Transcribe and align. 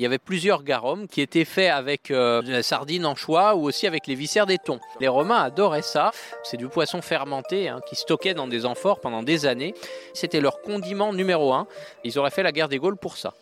Il 0.00 0.02
y 0.02 0.06
avait 0.06 0.16
plusieurs 0.16 0.62
garums 0.62 1.06
qui 1.08 1.20
étaient 1.20 1.44
faits 1.44 1.70
avec 1.70 2.10
euh, 2.10 2.40
de 2.40 2.50
la 2.50 2.62
sardine 2.62 3.04
en 3.04 3.14
choix 3.14 3.54
ou 3.54 3.64
aussi 3.64 3.86
avec 3.86 4.06
les 4.06 4.14
viscères 4.14 4.46
des 4.46 4.56
thons. 4.56 4.80
Les 4.98 5.08
Romains 5.08 5.42
adoraient 5.42 5.82
ça. 5.82 6.10
C'est 6.42 6.56
du 6.56 6.68
poisson 6.68 7.02
fermenté 7.02 7.68
hein, 7.68 7.80
qui 7.86 7.96
stockait 7.96 8.32
dans 8.32 8.48
des 8.48 8.64
amphores 8.64 9.00
pendant 9.00 9.22
des 9.22 9.44
années. 9.44 9.74
C'était 10.14 10.40
leur 10.40 10.62
condiment 10.62 11.12
numéro 11.12 11.52
un. 11.52 11.66
Ils 12.02 12.18
auraient 12.18 12.30
fait 12.30 12.42
la 12.42 12.50
guerre 12.50 12.70
des 12.70 12.78
Gaules 12.78 12.96
pour 12.96 13.18
ça. 13.18 13.34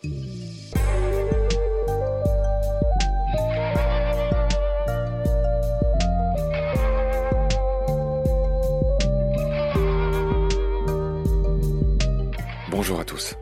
Bonjour 12.69 12.99
à 12.99 13.05
tous. 13.05 13.37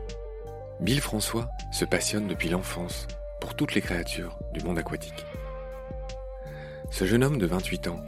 Bill 0.80 1.00
François 1.00 1.50
se 1.72 1.84
passionne 1.84 2.28
depuis 2.28 2.48
l'enfance 2.48 3.08
pour 3.40 3.56
toutes 3.56 3.74
les 3.74 3.80
créatures 3.80 4.38
du 4.52 4.64
monde 4.64 4.78
aquatique. 4.78 5.26
Ce 6.90 7.04
jeune 7.04 7.24
homme 7.24 7.38
de 7.38 7.46
28 7.46 7.88
ans 7.88 8.00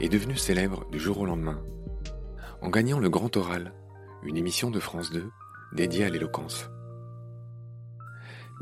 est 0.00 0.08
devenu 0.08 0.36
célèbre 0.36 0.88
du 0.90 0.98
jour 0.98 1.18
au 1.18 1.26
lendemain 1.26 1.62
en 2.62 2.70
gagnant 2.70 2.98
le 2.98 3.10
Grand 3.10 3.36
Oral, 3.36 3.74
une 4.22 4.38
émission 4.38 4.70
de 4.70 4.80
France 4.80 5.10
2 5.10 5.30
dédiée 5.74 6.04
à 6.04 6.08
l'éloquence. 6.08 6.70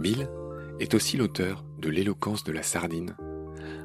Bill 0.00 0.28
est 0.80 0.94
aussi 0.94 1.16
l'auteur 1.16 1.64
de 1.78 1.88
L'éloquence 1.88 2.42
de 2.42 2.50
la 2.50 2.64
sardine, 2.64 3.14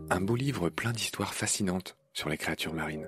un 0.09 0.21
beau 0.21 0.35
livre 0.35 0.69
plein 0.69 0.91
d'histoires 0.91 1.35
fascinantes 1.35 1.97
sur 2.13 2.29
les 2.29 2.37
créatures 2.37 2.73
marines. 2.73 3.07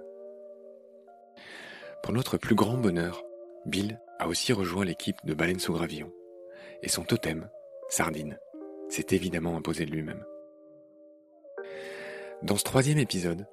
Pour 2.04 2.14
notre 2.14 2.38
plus 2.38 2.54
grand 2.54 2.78
bonheur, 2.78 3.24
Bill 3.66 4.00
a 4.20 4.28
aussi 4.28 4.54
rejoint 4.54 4.86
l'équipe 4.86 5.18
de 5.26 5.34
Baleine 5.34 5.60
sous 5.60 5.74
Gravillon 5.74 6.12
et 6.84 6.90
son 6.90 7.04
totem, 7.04 7.50
Sardine, 7.90 8.40
s'est 8.90 9.08
évidemment 9.12 9.56
imposé 9.58 9.86
de 9.86 9.92
lui-même. 9.92 10.24
Dans 12.42 12.56
ce 12.56 12.64
troisième 12.64 12.98
épisode, 12.98 13.48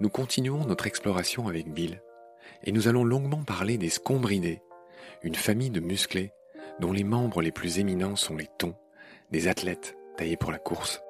nous 0.00 0.08
continuons 0.08 0.64
notre 0.64 0.86
exploration 0.86 1.48
avec 1.48 1.72
Bill, 1.72 2.02
et 2.64 2.72
nous 2.72 2.88
allons 2.88 3.04
longuement 3.04 3.44
parler 3.44 3.78
des 3.78 3.90
scombridés, 3.90 4.62
une 5.22 5.34
famille 5.34 5.70
de 5.70 5.80
musclés 5.80 6.32
dont 6.78 6.92
les 6.92 7.04
membres 7.04 7.42
les 7.42 7.52
plus 7.52 7.78
éminents 7.78 8.16
sont 8.16 8.36
les 8.36 8.48
thons, 8.58 8.76
des 9.30 9.48
athlètes 9.48 9.96
taillés 10.16 10.36
pour 10.36 10.52
la 10.52 10.58
course, 10.58 11.02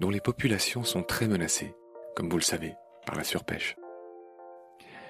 dont 0.00 0.10
les 0.10 0.20
populations 0.20 0.84
sont 0.84 1.02
très 1.02 1.28
menacées, 1.28 1.74
comme 2.16 2.30
vous 2.30 2.38
le 2.38 2.42
savez, 2.42 2.74
par 3.06 3.16
la 3.16 3.24
surpêche. 3.24 3.76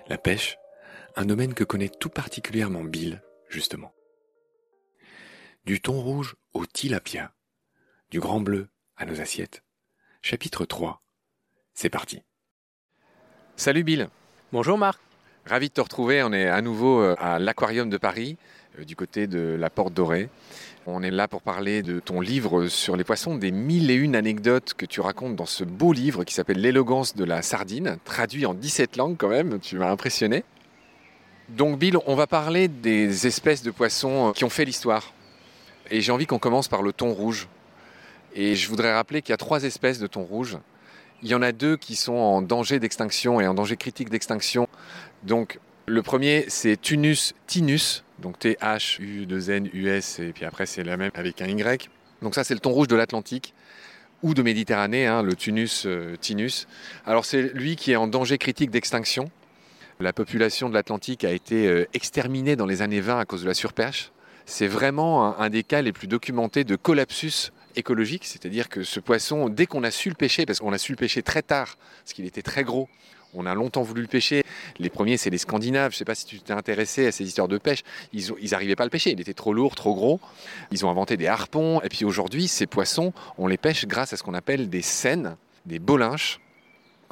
La 0.09 0.19
pêche, 0.19 0.59
un 1.17 1.25
domaine 1.25 1.55
que 1.55 1.65
connaît 1.65 1.89
tout 1.89 2.11
particulièrement 2.11 2.83
Bill, 2.83 3.23
justement. 3.49 3.93
Du 5.65 5.81
thon 5.81 5.99
rouge 5.99 6.37
au 6.53 6.67
tilapia, 6.67 7.33
du 8.11 8.21
grand 8.21 8.39
bleu 8.39 8.69
à 8.99 9.07
nos 9.07 9.23
assiettes. 9.23 9.63
Chapitre 10.21 10.67
3. 10.67 11.01
C'est 11.73 11.89
parti. 11.89 12.21
Salut 13.57 13.83
Bill. 13.83 14.11
Bonjour 14.53 14.77
Marc. 14.77 15.01
Ravi 15.47 15.69
de 15.71 15.73
te 15.73 15.81
retrouver. 15.81 16.23
On 16.23 16.35
est 16.35 16.49
à 16.49 16.61
nouveau 16.61 17.01
euh, 17.01 17.15
à 17.19 17.39
l'Aquarium 17.39 17.89
de 17.89 17.97
Paris, 17.97 18.37
euh, 18.79 18.85
du 18.85 18.95
côté 18.95 19.27
de 19.27 19.57
la 19.59 19.71
Porte 19.71 19.95
Dorée. 19.95 20.29
On 20.85 21.03
est 21.03 21.11
là 21.11 21.29
pour 21.29 21.41
parler 21.41 21.83
de 21.83 21.99
ton 21.99 22.21
livre 22.21 22.67
sur 22.67 22.95
les 22.95 23.05
poissons, 23.05 23.37
des 23.37 23.51
mille 23.51 23.91
et 23.91 23.95
une 23.95 24.17
anecdotes 24.17 24.75
que 24.75 24.85
tu 24.85 25.01
racontes 25.01 25.35
dans 25.35 25.47
ce 25.47 25.65
beau 25.65 25.95
livre 25.95 26.25
qui 26.25 26.35
s'appelle 26.35 26.61
L'élégance 26.61 27.17
de 27.17 27.25
la 27.25 27.41
sardine, 27.41 27.97
traduit 28.05 28.45
en 28.45 28.53
17 28.53 28.99
langues 28.99 29.17
quand 29.17 29.31
même. 29.31 29.59
Tu 29.61 29.79
m'as 29.79 29.91
impressionné. 29.91 30.45
Donc 31.49 31.79
Bill, 31.79 31.97
on 32.05 32.17
va 32.17 32.27
parler 32.27 32.69
des 32.69 33.27
espèces 33.27 33.63
de 33.63 33.71
poissons 33.71 34.35
qui 34.37 34.45
ont 34.45 34.51
fait 34.51 34.67
l'histoire. 34.67 35.15
Et 35.91 36.01
j'ai 36.01 36.13
envie 36.13 36.27
qu'on 36.27 36.39
commence 36.39 36.69
par 36.69 36.83
le 36.83 36.93
thon 36.93 37.13
rouge. 37.13 37.49
Et 38.35 38.57
je 38.57 38.69
voudrais 38.69 38.93
rappeler 38.93 39.23
qu'il 39.23 39.33
y 39.33 39.35
a 39.35 39.39
trois 39.39 39.65
espèces 39.65 39.99
de 39.99 40.07
thon 40.07 40.25
rouge. 40.25 40.59
Il 41.23 41.29
y 41.29 41.35
en 41.35 41.43
a 41.43 41.53
deux 41.53 41.77
qui 41.77 41.97
sont 41.97 42.15
en 42.15 42.43
danger 42.43 42.79
d'extinction 42.79 43.41
et 43.41 43.47
en 43.47 43.55
danger 43.55 43.77
critique 43.77 44.11
d'extinction. 44.11 44.69
Donc 45.23 45.59
le 45.87 46.03
premier, 46.03 46.47
c'est 46.49 46.81
Tunus 46.81 47.35
tinus, 47.47 48.05
donc 48.19 48.39
T-H-U-2-N-U-S, 48.39 50.19
et 50.19 50.33
puis 50.33 50.45
après 50.45 50.67
c'est 50.67 50.83
la 50.83 50.97
même 50.97 51.11
avec 51.15 51.41
un 51.43 51.47
Y. 51.47 51.91
Donc 52.23 52.35
ça 52.35 52.45
c'est 52.45 52.55
le 52.55 52.61
thon 52.61 52.71
rouge 52.71 52.89
de 52.89 52.97
l'Atlantique 52.97 53.55
ou 54.23 54.35
de 54.35 54.43
Méditerranée, 54.43 55.07
hein, 55.07 55.23
le 55.23 55.35
Tunus 55.37 55.85
euh, 55.87 56.17
tinus. 56.17 56.67
Alors 57.05 57.25
c'est 57.25 57.43
lui 57.55 57.77
qui 57.77 57.93
est 57.93 57.97
en 57.97 58.07
danger 58.07 58.39
critique 58.39 58.71
d'extinction. 58.71 59.31
La 60.01 60.13
population 60.13 60.69
de 60.69 60.75
l'Atlantique 60.75 61.25
a 61.25 61.31
été 61.31 61.67
euh, 61.69 61.87
exterminée 61.93 62.57
dans 62.57 62.67
les 62.67 62.83
années 62.83 63.01
20 63.01 63.19
à 63.19 63.25
cause 63.27 63.43
de 63.43 63.47
la 63.47 63.55
surpêche 63.55 64.11
c'est 64.47 64.67
vraiment 64.67 65.39
un, 65.39 65.51
des 65.51 65.63
cas 65.63 65.83
les 65.83 65.93
plus 65.93 66.07
documentés 66.07 66.65
de 66.65 66.77
collapsus 66.77 67.53
écologique, 67.77 68.25
c'est-à-dire 68.25 68.69
que 68.69 68.85
ce 68.85 69.01
poisson, 69.01 69.49
dès 69.49 69.67
qu'on 69.67 69.83
a 69.83 69.91
su 69.91 70.09
le 70.09 70.15
pêcher, 70.15 70.47
parce 70.47 70.61
qu'on 70.61 70.73
a 70.73 70.79
su 70.79 70.93
le 70.93 70.97
pêcher 70.97 71.23
très 71.23 71.43
tard, 71.43 71.77
parce 72.03 72.13
qu'il 72.13 72.25
était 72.25 72.43
très 72.43 72.63
gros, 72.63 72.89
on 73.35 73.47
a 73.47 73.55
longtemps 73.55 73.83
voulu 73.83 74.03
le 74.03 74.07
pêcher, 74.07 74.45
Les 74.79 74.91
premiers, 74.91 75.17
c'est 75.17 75.31
les 75.31 75.39
Scandinaves. 75.39 75.91
Je 75.91 75.97
ne 75.97 75.99
sais 75.99 76.05
pas 76.05 76.15
si 76.15 76.25
tu 76.25 76.39
t'es 76.39 76.53
intéressé 76.53 77.09
à 77.09 77.13
ces 77.13 77.25
histoires 77.25 77.49
de 77.49 77.59
pêche. 77.59 77.83
Ils 78.13 78.33
n'arrivaient 78.51 78.77
pas 78.77 78.85
à 78.85 78.87
le 78.87 78.91
pêcher. 78.91 79.11
Il 79.11 79.21
était 79.21 79.35
trop 79.35 79.53
lourd, 79.53 79.75
trop 79.75 79.95
gros. 79.95 80.21
Ils 80.71 80.87
ont 80.87 80.91
inventé 80.91 81.17
des 81.17 81.27
harpons. 81.27 81.81
Et 81.83 81.89
puis 81.89 82.05
aujourd'hui, 82.05 82.47
ces 82.47 82.67
poissons, 82.67 83.13
on 83.37 83.49
les 83.49 83.57
pêche 83.57 83.87
grâce 83.87 84.13
à 84.13 84.17
ce 84.17 84.23
qu'on 84.23 84.35
appelle 84.35 84.71
des 84.71 84.83
scènes, 84.83 85.37
des 85.67 85.81
bolinches 85.81 86.41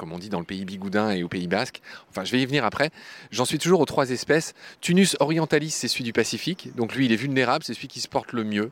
comme 0.03 0.11
on 0.11 0.19
dit 0.19 0.27
dans 0.27 0.39
le 0.39 0.45
pays 0.45 0.65
bigoudin 0.65 1.11
et 1.11 1.23
au 1.23 1.29
pays 1.29 1.47
basque. 1.47 1.81
Enfin, 2.09 2.25
je 2.25 2.31
vais 2.33 2.41
y 2.41 2.45
venir 2.45 2.65
après. 2.65 2.89
J'en 3.31 3.45
suis 3.45 3.57
toujours 3.57 3.79
aux 3.79 3.85
trois 3.85 4.09
espèces. 4.09 4.53
Tunus 4.81 5.15
orientalis, 5.21 5.69
c'est 5.69 5.87
celui 5.87 6.03
du 6.03 6.11
Pacifique. 6.11 6.75
Donc 6.75 6.93
lui, 6.93 7.05
il 7.05 7.13
est 7.13 7.15
vulnérable, 7.15 7.63
c'est 7.63 7.73
celui 7.73 7.87
qui 7.87 8.01
se 8.01 8.09
porte 8.09 8.33
le 8.33 8.43
mieux. 8.43 8.69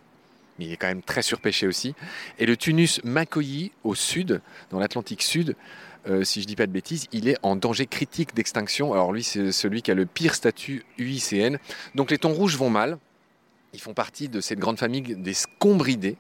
Mais 0.59 0.65
il 0.65 0.73
est 0.73 0.75
quand 0.75 0.87
même 0.87 1.01
très 1.01 1.21
surpêché 1.21 1.67
aussi. 1.67 1.95
Et 2.37 2.45
le 2.45 2.57
Tunus 2.57 3.01
makoyi, 3.05 3.71
au 3.85 3.95
sud, 3.95 4.41
dans 4.71 4.79
l'Atlantique 4.79 5.21
Sud, 5.21 5.55
euh, 6.09 6.25
si 6.25 6.41
je 6.41 6.45
ne 6.45 6.47
dis 6.47 6.57
pas 6.57 6.67
de 6.67 6.73
bêtises, 6.73 7.07
il 7.13 7.29
est 7.29 7.37
en 7.43 7.55
danger 7.55 7.85
critique 7.85 8.35
d'extinction. 8.35 8.91
Alors 8.91 9.13
lui, 9.13 9.23
c'est 9.23 9.53
celui 9.53 9.81
qui 9.81 9.91
a 9.91 9.93
le 9.93 10.05
pire 10.05 10.35
statut 10.35 10.83
UICN. 10.97 11.59
Donc 11.95 12.11
les 12.11 12.17
thons 12.17 12.33
rouges 12.33 12.57
vont 12.57 12.69
mal. 12.69 12.97
Ils 13.73 13.79
font 13.79 13.93
partie 13.93 14.27
de 14.27 14.41
cette 14.41 14.59
grande 14.59 14.77
famille 14.77 15.15
des 15.15 15.33
scombridés. 15.33 16.17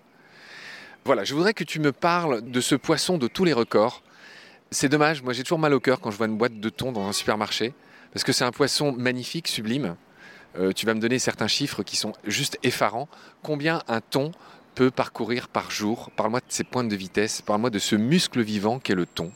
Voilà, 1.03 1.25
je 1.25 1.33
voudrais 1.33 1.53
que 1.53 1.65
tu 1.65 1.81
me 1.81 1.91
parles 1.91 2.49
de 2.49 2.61
ce 2.61 2.75
poisson 2.75 3.17
de 3.17 3.27
tous 3.27 3.43
les 3.43 3.51
records. 3.51 4.03
C'est 4.73 4.87
dommage, 4.87 5.21
moi 5.21 5.33
j'ai 5.33 5.43
toujours 5.43 5.59
mal 5.59 5.73
au 5.73 5.81
cœur 5.81 5.99
quand 5.99 6.11
je 6.11 6.17
vois 6.17 6.27
une 6.27 6.37
boîte 6.37 6.57
de 6.57 6.69
thon 6.69 6.93
dans 6.93 7.05
un 7.05 7.11
supermarché, 7.11 7.73
parce 8.13 8.23
que 8.23 8.31
c'est 8.31 8.45
un 8.45 8.53
poisson 8.53 8.93
magnifique, 8.93 9.49
sublime. 9.49 9.97
Euh, 10.57 10.71
tu 10.71 10.85
vas 10.85 10.93
me 10.93 11.01
donner 11.01 11.19
certains 11.19 11.49
chiffres 11.49 11.83
qui 11.83 11.97
sont 11.97 12.13
juste 12.23 12.57
effarants. 12.63 13.09
Combien 13.43 13.83
un 13.89 13.99
thon 13.99 14.31
peut 14.75 14.89
parcourir 14.89 15.49
par 15.49 15.71
jour? 15.71 16.09
Parle-moi 16.15 16.39
de 16.39 16.45
ses 16.47 16.63
pointes 16.63 16.87
de 16.87 16.95
vitesse, 16.95 17.41
parle-moi 17.41 17.69
de 17.69 17.79
ce 17.79 17.97
muscle 17.97 18.41
vivant 18.41 18.79
qu'est 18.79 18.95
le 18.95 19.05
thon. 19.05 19.33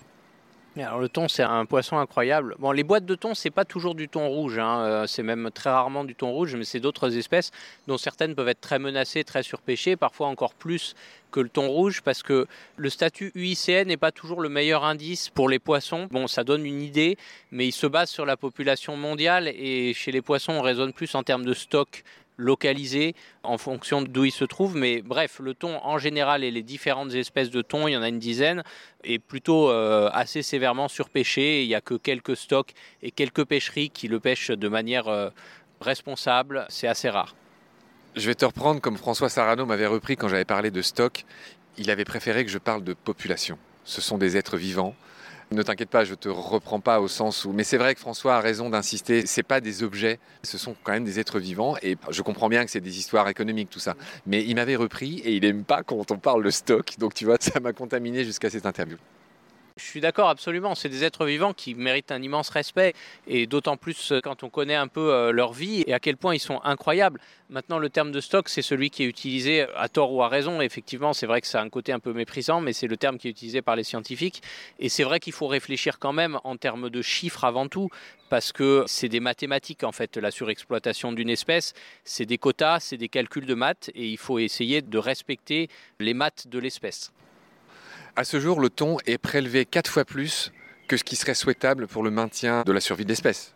Alors 0.77 0.99
le 0.99 1.07
thon, 1.07 1.29
c'est 1.29 1.41
un 1.41 1.65
poisson 1.65 1.97
incroyable. 1.97 2.55
Bon, 2.59 2.73
les 2.73 2.83
boîtes 2.83 3.05
de 3.05 3.15
thon, 3.15 3.33
c'est 3.33 3.49
pas 3.49 3.63
toujours 3.63 3.95
du 3.95 4.09
thon 4.09 4.27
rouge, 4.27 4.59
hein. 4.59 4.81
euh, 4.81 5.07
c'est 5.07 5.23
même 5.23 5.49
très 5.53 5.69
rarement 5.69 6.03
du 6.03 6.15
thon 6.15 6.31
rouge, 6.31 6.53
mais 6.57 6.65
c'est 6.65 6.81
d'autres 6.81 7.15
espèces 7.15 7.51
dont 7.87 7.97
certaines 7.97 8.35
peuvent 8.35 8.49
être 8.49 8.59
très 8.59 8.77
menacées, 8.77 9.23
très 9.23 9.41
surpêchées, 9.41 9.95
parfois 9.95 10.27
encore 10.27 10.53
plus 10.53 10.93
que 11.31 11.39
le 11.39 11.47
thon 11.47 11.69
rouge, 11.69 12.01
parce 12.01 12.23
que 12.23 12.45
le 12.75 12.89
statut 12.89 13.31
UICN 13.35 13.87
n'est 13.87 13.95
pas 13.95 14.11
toujours 14.11 14.41
le 14.41 14.49
meilleur 14.49 14.83
indice 14.83 15.29
pour 15.29 15.47
les 15.47 15.59
poissons. 15.59 16.09
Bon, 16.11 16.27
ça 16.27 16.43
donne 16.43 16.65
une 16.65 16.81
idée, 16.81 17.17
mais 17.51 17.67
il 17.67 17.71
se 17.71 17.87
base 17.87 18.09
sur 18.09 18.25
la 18.25 18.35
population 18.35 18.97
mondiale, 18.97 19.47
et 19.47 19.93
chez 19.93 20.11
les 20.11 20.21
poissons, 20.21 20.53
on 20.53 20.61
raisonne 20.61 20.91
plus 20.91 21.15
en 21.15 21.23
termes 21.23 21.45
de 21.45 21.53
stock 21.53 22.03
localisé 22.37 23.15
en 23.43 23.57
fonction 23.57 24.01
d'où 24.01 24.25
il 24.25 24.31
se 24.31 24.45
trouve. 24.45 24.75
Mais 24.75 25.01
bref, 25.01 25.39
le 25.39 25.53
thon 25.53 25.79
en 25.83 25.97
général 25.97 26.43
et 26.43 26.51
les 26.51 26.63
différentes 26.63 27.13
espèces 27.13 27.49
de 27.49 27.61
thon, 27.61 27.87
il 27.87 27.93
y 27.93 27.97
en 27.97 28.01
a 28.01 28.09
une 28.09 28.19
dizaine, 28.19 28.63
est 29.03 29.19
plutôt 29.19 29.69
euh, 29.69 30.09
assez 30.13 30.41
sévèrement 30.41 30.87
surpêché. 30.87 31.63
Il 31.63 31.67
n'y 31.67 31.75
a 31.75 31.81
que 31.81 31.95
quelques 31.95 32.35
stocks 32.35 32.73
et 33.01 33.11
quelques 33.11 33.45
pêcheries 33.45 33.89
qui 33.89 34.07
le 34.07 34.19
pêchent 34.19 34.51
de 34.51 34.67
manière 34.67 35.07
euh, 35.07 35.29
responsable. 35.81 36.65
C'est 36.69 36.87
assez 36.87 37.09
rare. 37.09 37.35
Je 38.15 38.27
vais 38.27 38.35
te 38.35 38.45
reprendre 38.45 38.79
comme 38.79 38.97
François 38.97 39.29
Sarano 39.29 39.65
m'avait 39.65 39.87
repris 39.87 40.15
quand 40.15 40.29
j'avais 40.29 40.45
parlé 40.45 40.71
de 40.71 40.81
stock. 40.81 41.25
Il 41.77 41.91
avait 41.91 42.05
préféré 42.05 42.45
que 42.45 42.51
je 42.51 42.57
parle 42.57 42.83
de 42.83 42.93
population. 42.93 43.57
Ce 43.83 44.01
sont 44.01 44.17
des 44.17 44.37
êtres 44.37 44.57
vivants 44.57 44.95
ne 45.51 45.61
t'inquiète 45.61 45.89
pas, 45.89 46.03
je 46.05 46.15
te 46.15 46.29
reprends 46.29 46.79
pas 46.79 46.99
au 46.99 47.07
sens 47.07 47.45
où. 47.45 47.53
Mais 47.53 47.63
c'est 47.63 47.77
vrai 47.77 47.93
que 47.93 47.99
François 47.99 48.35
a 48.35 48.39
raison 48.39 48.69
d'insister. 48.69 49.25
C'est 49.25 49.43
pas 49.43 49.61
des 49.61 49.83
objets, 49.83 50.19
ce 50.43 50.57
sont 50.57 50.75
quand 50.83 50.91
même 50.91 51.05
des 51.05 51.19
êtres 51.19 51.39
vivants. 51.39 51.75
Et 51.81 51.97
je 52.09 52.21
comprends 52.21 52.49
bien 52.49 52.65
que 52.65 52.71
c'est 52.71 52.81
des 52.81 52.97
histoires 52.97 53.27
économiques 53.29 53.69
tout 53.69 53.79
ça. 53.79 53.95
Mais 54.25 54.43
il 54.43 54.55
m'avait 54.55 54.75
repris 54.75 55.19
et 55.19 55.33
il 55.35 55.41
n'aime 55.41 55.63
pas 55.63 55.83
quand 55.83 56.11
on 56.11 56.17
parle 56.17 56.43
de 56.43 56.49
stock. 56.49 56.95
Donc 56.97 57.13
tu 57.13 57.25
vois, 57.25 57.37
ça 57.39 57.59
m'a 57.59 57.73
contaminé 57.73 58.23
jusqu'à 58.23 58.49
cette 58.49 58.65
interview. 58.65 58.97
Je 59.77 59.83
suis 59.83 59.99
d'accord 59.99 60.29
absolument, 60.29 60.73
c'est 60.73 60.87
des 60.87 61.03
êtres 61.03 61.25
vivants 61.25 61.51
qui 61.51 61.75
méritent 61.75 62.13
un 62.13 62.21
immense 62.21 62.47
respect 62.47 62.93
et 63.27 63.45
d'autant 63.45 63.75
plus 63.75 64.13
euh, 64.13 64.21
quand 64.21 64.43
on 64.43 64.49
connaît 64.49 64.75
un 64.75 64.87
peu 64.87 65.13
euh, 65.13 65.33
leur 65.33 65.51
vie 65.51 65.83
et 65.85 65.93
à 65.93 65.99
quel 65.99 66.15
point 66.15 66.33
ils 66.33 66.39
sont 66.39 66.61
incroyables. 66.63 67.19
Maintenant 67.49 67.77
le 67.77 67.89
terme 67.89 68.13
de 68.13 68.21
stock 68.21 68.47
c'est 68.47 68.61
celui 68.61 68.89
qui 68.89 69.03
est 69.03 69.05
utilisé 69.05 69.63
euh, 69.63 69.67
à 69.75 69.89
tort 69.89 70.13
ou 70.13 70.23
à 70.23 70.29
raison. 70.29 70.61
Effectivement 70.61 71.11
c'est 71.11 71.25
vrai 71.25 71.41
que 71.41 71.47
ça 71.47 71.59
a 71.59 71.61
un 71.61 71.67
côté 71.67 71.91
un 71.91 71.99
peu 71.99 72.13
méprisant 72.13 72.61
mais 72.61 72.71
c'est 72.71 72.87
le 72.87 72.95
terme 72.95 73.17
qui 73.17 73.27
est 73.27 73.31
utilisé 73.31 73.61
par 73.61 73.75
les 73.75 73.83
scientifiques 73.83 74.41
et 74.79 74.87
c'est 74.87 75.03
vrai 75.03 75.19
qu'il 75.19 75.33
faut 75.33 75.47
réfléchir 75.47 75.99
quand 75.99 76.13
même 76.13 76.39
en 76.45 76.55
termes 76.55 76.89
de 76.89 77.01
chiffres 77.01 77.43
avant 77.43 77.67
tout 77.67 77.89
parce 78.29 78.53
que 78.53 78.85
c'est 78.87 79.09
des 79.09 79.19
mathématiques 79.19 79.83
en 79.83 79.91
fait 79.91 80.15
la 80.15 80.31
surexploitation 80.31 81.11
d'une 81.11 81.29
espèce, 81.29 81.73
c'est 82.05 82.25
des 82.25 82.37
quotas, 82.37 82.79
c'est 82.79 82.97
des 82.97 83.09
calculs 83.09 83.45
de 83.45 83.55
maths 83.55 83.91
et 83.93 84.07
il 84.07 84.17
faut 84.17 84.39
essayer 84.39 84.81
de 84.81 84.97
respecter 84.97 85.67
les 85.99 86.13
maths 86.13 86.47
de 86.47 86.59
l'espèce. 86.59 87.11
À 88.17 88.23
ce 88.23 88.39
jour, 88.39 88.61
le 88.61 88.69
thon 88.69 88.95
est 89.05 89.17
prélevé 89.17 89.65
quatre 89.65 89.91
fois 89.91 90.05
plus 90.05 90.53
que 90.87 90.95
ce 90.95 91.03
qui 91.03 91.17
serait 91.17 91.33
souhaitable 91.33 91.85
pour 91.85 92.01
le 92.01 92.11
maintien 92.11 92.63
de 92.65 92.71
la 92.71 92.79
survie 92.79 93.03
de 93.03 93.09
l'espèce. 93.09 93.53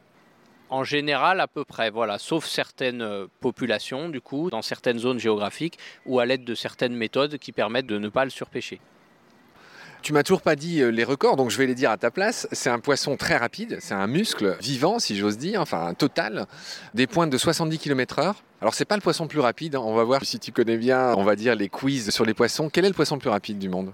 En 0.70 0.84
général, 0.84 1.40
à 1.40 1.48
peu 1.48 1.64
près, 1.64 1.90
voilà, 1.90 2.20
sauf 2.20 2.46
certaines 2.46 3.02
euh, 3.02 3.28
populations, 3.40 4.10
du 4.10 4.20
coup, 4.20 4.50
dans 4.50 4.62
certaines 4.62 5.00
zones 5.00 5.18
géographiques, 5.18 5.80
ou 6.06 6.20
à 6.20 6.26
l'aide 6.26 6.44
de 6.44 6.56
certaines 6.56 6.94
méthodes 6.94 7.38
qui 7.38 7.54
permettent 7.54 7.86
de 7.86 7.98
ne 7.98 8.10
pas 8.10 8.26
le 8.26 8.30
surpêcher. 8.32 8.82
Tu 10.02 10.12
m'as 10.12 10.24
toujours 10.24 10.42
pas 10.42 10.58
dit 10.58 10.82
euh, 10.82 10.90
les 10.90 11.06
records, 11.06 11.38
donc 11.38 11.52
je 11.52 11.58
vais 11.58 11.66
les 11.66 11.74
dire 11.74 11.90
à 11.90 11.98
ta 11.98 12.12
place. 12.12 12.46
C'est 12.52 12.70
un 12.70 12.80
poisson 12.80 13.16
très 13.16 13.38
rapide, 13.38 13.78
c'est 13.80 13.94
un 13.94 14.08
muscle 14.08 14.58
vivant, 14.60 15.00
si 15.00 15.16
j'ose 15.16 15.38
dire, 15.38 15.62
enfin 15.62 15.88
un 15.88 15.94
total, 15.94 16.48
des 16.94 17.08
pointes 17.08 17.30
de 17.30 17.38
70 17.38 17.80
km/h. 17.80 18.34
Alors 18.60 18.74
c'est 18.74 18.86
pas 18.86 18.96
le 18.96 19.02
poisson 19.02 19.24
le 19.24 19.30
plus 19.30 19.40
rapide, 19.40 19.76
hein. 19.76 19.82
on 19.86 19.96
va 19.96 20.04
voir 20.04 20.26
si 20.26 20.38
tu 20.38 20.52
connais 20.52 20.78
bien, 20.78 21.14
on 21.16 21.24
va 21.24 21.38
dire 21.38 21.56
les 21.56 21.70
quiz 21.70 22.10
sur 22.10 22.26
les 22.26 22.34
poissons. 22.34 22.70
Quel 22.70 22.84
est 22.84 22.90
le 22.90 22.94
poisson 22.94 23.16
le 23.16 23.22
plus 23.22 23.30
rapide 23.30 23.58
du 23.58 23.70
monde? 23.70 23.94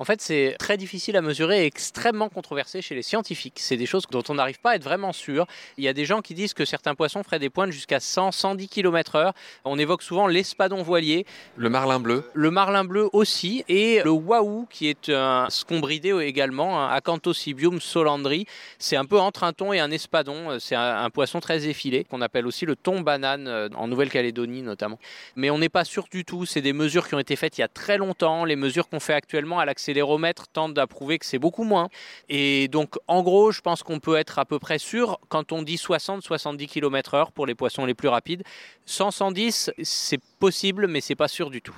En 0.00 0.04
fait, 0.06 0.22
c'est 0.22 0.56
très 0.58 0.78
difficile 0.78 1.14
à 1.18 1.20
mesurer 1.20 1.64
et 1.64 1.66
extrêmement 1.66 2.30
controversé 2.30 2.80
chez 2.80 2.94
les 2.94 3.02
scientifiques. 3.02 3.58
C'est 3.58 3.76
des 3.76 3.84
choses 3.84 4.04
dont 4.10 4.22
on 4.30 4.34
n'arrive 4.34 4.58
pas 4.58 4.70
à 4.70 4.76
être 4.76 4.82
vraiment 4.82 5.12
sûr. 5.12 5.46
Il 5.76 5.84
y 5.84 5.88
a 5.88 5.92
des 5.92 6.06
gens 6.06 6.22
qui 6.22 6.32
disent 6.32 6.54
que 6.54 6.64
certains 6.64 6.94
poissons 6.94 7.22
feraient 7.22 7.38
des 7.38 7.50
pointes 7.50 7.70
jusqu'à 7.70 7.98
100-110 7.98 8.68
km/h. 8.68 9.34
On 9.66 9.78
évoque 9.78 10.02
souvent 10.02 10.26
l'espadon 10.26 10.82
voilier. 10.82 11.26
Le 11.54 11.68
marlin 11.68 12.00
bleu. 12.00 12.24
Le 12.32 12.50
marlin 12.50 12.84
bleu 12.84 13.10
aussi. 13.12 13.62
Et 13.68 14.00
le 14.02 14.10
wahoo, 14.10 14.66
qui 14.70 14.88
est 14.88 15.10
un 15.10 15.50
scombridé 15.50 16.14
également, 16.22 16.82
un 16.82 16.88
Acanthosibium 16.88 17.78
solandri. 17.78 18.46
C'est 18.78 18.96
un 18.96 19.04
peu 19.04 19.18
entre 19.18 19.44
un 19.44 19.52
thon 19.52 19.74
et 19.74 19.80
un 19.80 19.90
espadon. 19.90 20.58
C'est 20.60 20.76
un, 20.76 21.10
poisson 21.10 21.40
très 21.40 21.68
effilé, 21.68 22.04
qu'on 22.04 22.22
appelle 22.22 22.46
aussi 22.46 22.64
le 22.64 22.74
thon 22.74 23.00
banane, 23.02 23.48
euh, 23.48 23.68
en 23.74 23.86
Nouvelle-Calédonie 23.86 24.62
notamment. 24.62 24.98
Mais 25.36 25.50
on 25.50 25.58
n'est 25.58 25.68
pas 25.68 25.84
sûr 25.84 26.06
du 26.10 26.24
tout. 26.24 26.46
C'est 26.46 26.62
des 26.62 26.72
mesures 26.72 27.06
qui 27.06 27.14
ont 27.14 27.18
été 27.18 27.36
faites 27.36 27.58
il 27.58 27.60
y 27.60 27.64
a 27.64 27.68
très 27.68 27.98
longtemps. 27.98 28.46
Les 28.46 28.56
mesures 28.56 28.88
qu'on 28.88 29.00
fait 29.00 29.12
actuellement 29.12 29.58
à 29.58 29.66
l'accès 29.66 29.89
l'accéléromètre 29.90 30.46
tente 30.48 30.78
à 30.78 30.86
prouver 30.86 31.18
que 31.18 31.26
c'est 31.26 31.38
beaucoup 31.38 31.64
moins. 31.64 31.88
Et 32.28 32.68
donc, 32.68 32.96
en 33.08 33.22
gros, 33.22 33.50
je 33.50 33.60
pense 33.60 33.82
qu'on 33.82 33.98
peut 33.98 34.16
être 34.16 34.38
à 34.38 34.44
peu 34.44 34.58
près 34.58 34.78
sûr 34.78 35.18
quand 35.28 35.52
on 35.52 35.62
dit 35.62 35.76
60-70 35.76 36.66
km/h 36.68 37.32
pour 37.32 37.46
les 37.46 37.54
poissons 37.54 37.84
les 37.84 37.94
plus 37.94 38.08
rapides. 38.08 38.42
100-110, 38.86 39.72
c'est 39.82 40.20
possible, 40.38 40.86
mais 40.86 41.00
c'est 41.00 41.16
pas 41.16 41.28
sûr 41.28 41.50
du 41.50 41.60
tout. 41.60 41.76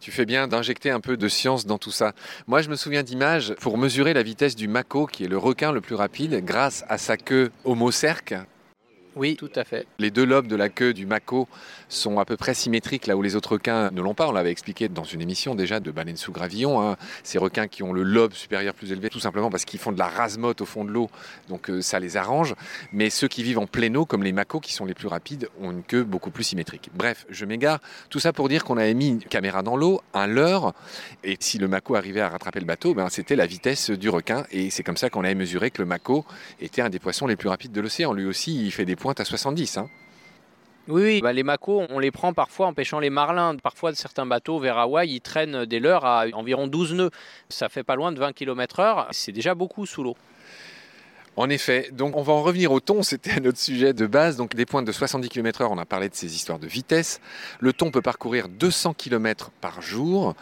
Tu 0.00 0.10
fais 0.10 0.26
bien 0.26 0.46
d'injecter 0.46 0.90
un 0.90 1.00
peu 1.00 1.16
de 1.16 1.28
science 1.28 1.64
dans 1.64 1.78
tout 1.78 1.90
ça. 1.90 2.12
Moi, 2.46 2.60
je 2.60 2.68
me 2.68 2.76
souviens 2.76 3.02
d'images 3.02 3.54
pour 3.54 3.78
mesurer 3.78 4.12
la 4.12 4.22
vitesse 4.22 4.54
du 4.54 4.68
mako, 4.68 5.06
qui 5.06 5.24
est 5.24 5.28
le 5.28 5.38
requin 5.38 5.72
le 5.72 5.80
plus 5.80 5.94
rapide, 5.94 6.44
grâce 6.44 6.84
à 6.88 6.98
sa 6.98 7.16
queue 7.16 7.50
homocerque, 7.64 8.34
oui, 9.16 9.36
tout 9.36 9.50
à 9.54 9.64
fait. 9.64 9.86
Les 9.98 10.10
deux 10.10 10.24
lobes 10.24 10.46
de 10.46 10.56
la 10.56 10.68
queue 10.68 10.92
du 10.92 11.06
mako 11.06 11.48
sont 11.88 12.18
à 12.18 12.24
peu 12.24 12.36
près 12.36 12.54
symétriques 12.54 13.06
là 13.06 13.16
où 13.16 13.22
les 13.22 13.36
autres 13.36 13.52
requins 13.52 13.90
ne 13.90 14.00
l'ont 14.00 14.14
pas. 14.14 14.28
On 14.28 14.32
l'avait 14.32 14.50
expliqué 14.50 14.88
dans 14.88 15.04
une 15.04 15.20
émission 15.20 15.54
déjà 15.54 15.80
de 15.80 15.90
baleines 15.90 16.16
sous 16.16 16.32
gravillon. 16.32 16.80
Hein. 16.80 16.96
Ces 17.22 17.38
requins 17.38 17.68
qui 17.68 17.82
ont 17.82 17.92
le 17.92 18.02
lobe 18.02 18.32
supérieur 18.32 18.74
plus 18.74 18.92
élevé, 18.92 19.10
tout 19.10 19.20
simplement 19.20 19.50
parce 19.50 19.64
qu'ils 19.64 19.80
font 19.80 19.92
de 19.92 19.98
la 19.98 20.08
rasemote 20.08 20.60
au 20.60 20.66
fond 20.66 20.84
de 20.84 20.90
l'eau, 20.90 21.10
donc 21.48 21.70
euh, 21.70 21.80
ça 21.80 22.00
les 22.00 22.16
arrange. 22.16 22.54
Mais 22.92 23.10
ceux 23.10 23.28
qui 23.28 23.42
vivent 23.42 23.58
en 23.58 23.66
pleine 23.66 23.96
eau, 23.96 24.04
comme 24.04 24.22
les 24.22 24.32
makos 24.32 24.60
qui 24.60 24.72
sont 24.72 24.84
les 24.84 24.94
plus 24.94 25.08
rapides, 25.08 25.48
ont 25.60 25.70
une 25.70 25.82
queue 25.82 26.02
beaucoup 26.02 26.30
plus 26.30 26.44
symétrique. 26.44 26.90
Bref, 26.94 27.26
je 27.30 27.44
m'égare. 27.44 27.80
Tout 28.10 28.18
ça 28.18 28.32
pour 28.32 28.48
dire 28.48 28.64
qu'on 28.64 28.78
avait 28.78 28.94
mis 28.94 29.08
une 29.08 29.22
caméra 29.22 29.62
dans 29.62 29.76
l'eau, 29.76 30.00
un 30.12 30.26
leurre, 30.26 30.74
et 31.22 31.36
si 31.40 31.58
le 31.58 31.68
mako 31.68 31.94
arrivait 31.94 32.20
à 32.20 32.28
rattraper 32.28 32.60
le 32.60 32.66
bateau, 32.66 32.94
ben, 32.94 33.08
c'était 33.08 33.36
la 33.36 33.46
vitesse 33.46 33.90
du 33.90 34.08
requin. 34.08 34.44
Et 34.50 34.70
c'est 34.70 34.82
comme 34.82 34.96
ça 34.96 35.10
qu'on 35.10 35.24
avait 35.24 35.34
mesuré 35.34 35.70
que 35.70 35.82
le 35.82 35.86
mako 35.86 36.24
était 36.60 36.82
un 36.82 36.90
des 36.90 36.98
poissons 36.98 37.26
les 37.26 37.36
plus 37.36 37.48
rapides 37.48 37.72
de 37.72 37.80
l'océan. 37.80 38.12
Lui 38.12 38.26
aussi, 38.26 38.64
il 38.64 38.70
fait 38.70 38.84
des 38.84 38.96
à 39.12 39.24
70. 39.24 39.78
Hein. 39.78 39.88
Oui, 40.88 41.20
bah, 41.22 41.32
les 41.32 41.42
macos, 41.42 41.86
on 41.88 41.98
les 41.98 42.10
prend 42.10 42.34
parfois 42.34 42.66
en 42.66 42.74
pêchant 42.74 42.98
les 43.00 43.10
marlins. 43.10 43.56
Parfois, 43.56 43.94
certains 43.94 44.26
bateaux 44.26 44.58
vers 44.58 44.76
Hawaï, 44.76 45.10
ils 45.10 45.20
traînent 45.20 45.64
des 45.64 45.80
leurres 45.80 46.04
à 46.04 46.26
environ 46.34 46.66
12 46.66 46.94
nœuds. 46.94 47.10
Ça 47.48 47.68
fait 47.68 47.84
pas 47.84 47.96
loin 47.96 48.12
de 48.12 48.18
20 48.18 48.32
km/h. 48.32 49.06
C'est 49.12 49.32
déjà 49.32 49.54
beaucoup 49.54 49.86
sous 49.86 50.02
l'eau. 50.02 50.16
En 51.36 51.50
effet, 51.50 51.88
donc 51.90 52.16
on 52.16 52.22
va 52.22 52.32
en 52.32 52.42
revenir 52.42 52.70
au 52.70 52.78
thon, 52.78 53.02
c'était 53.02 53.40
notre 53.40 53.58
sujet 53.58 53.92
de 53.92 54.06
base. 54.06 54.36
Donc 54.36 54.54
des 54.54 54.66
pointes 54.66 54.84
de 54.84 54.92
70 54.92 55.28
km/h, 55.30 55.66
on 55.68 55.78
a 55.78 55.84
parlé 55.84 56.08
de 56.08 56.14
ces 56.14 56.36
histoires 56.36 56.60
de 56.60 56.68
vitesse. 56.68 57.20
Le 57.58 57.72
thon 57.72 57.90
peut 57.90 58.02
parcourir 58.02 58.48
200 58.48 58.94
km 58.94 59.50
par 59.60 59.82
jour 59.82 60.34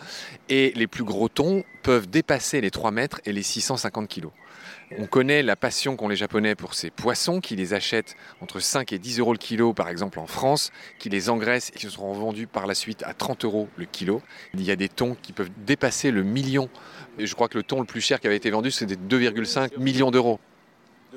et 0.51 0.73
les 0.77 0.87
plus 0.87 1.05
gros 1.05 1.29
thons 1.29 1.65
peuvent 1.83 2.11
dépasser 2.11 2.61
les 2.61 2.71
3 2.71 2.91
mètres 2.91 3.21
et 3.25 3.33
les 3.33 3.43
650 3.43 4.09
kg. 4.09 4.27
On 4.99 5.07
connaît 5.07 5.43
la 5.43 5.57
passion 5.57 5.97
qu'ont 5.97 6.09
les 6.09 6.17
Japonais 6.17 6.55
pour 6.55 6.75
ces 6.75 6.91
poissons 6.91 7.41
qui 7.41 7.57
les 7.57 7.75
achètent 7.75 8.15
entre 8.41 8.61
5 8.61 8.93
et 8.93 8.99
10 8.99 9.21
euros 9.21 9.33
le 9.33 9.39
kilo, 9.39 9.73
par 9.73 9.89
exemple 9.89 10.19
en 10.19 10.27
France, 10.27 10.71
qui 10.99 11.09
les 11.09 11.31
engraissent 11.31 11.71
et 11.75 11.79
qui 11.79 11.89
seront 11.89 12.13
vendus 12.13 12.47
par 12.47 12.67
la 12.67 12.75
suite 12.75 13.03
à 13.05 13.15
30 13.15 13.45
euros 13.45 13.69
le 13.77 13.85
kilo. 13.85 14.23
Il 14.55 14.63
y 14.63 14.71
a 14.71 14.77
des 14.77 14.89
thons 14.89 15.17
qui 15.21 15.33
peuvent 15.33 15.51
dépasser 15.65 16.11
le 16.11 16.23
million. 16.23 16.69
Et 17.19 17.27
je 17.27 17.35
crois 17.35 17.49
que 17.49 17.57
le 17.57 17.65
thon 17.65 17.81
le 17.81 17.87
plus 17.87 18.01
cher 18.01 18.21
qui 18.21 18.27
avait 18.27 18.37
été 18.37 18.51
vendu, 18.51 18.71
c'était 18.71 18.97
2,5 18.97 19.79
millions 19.79 20.11
d'euros. 20.11 20.41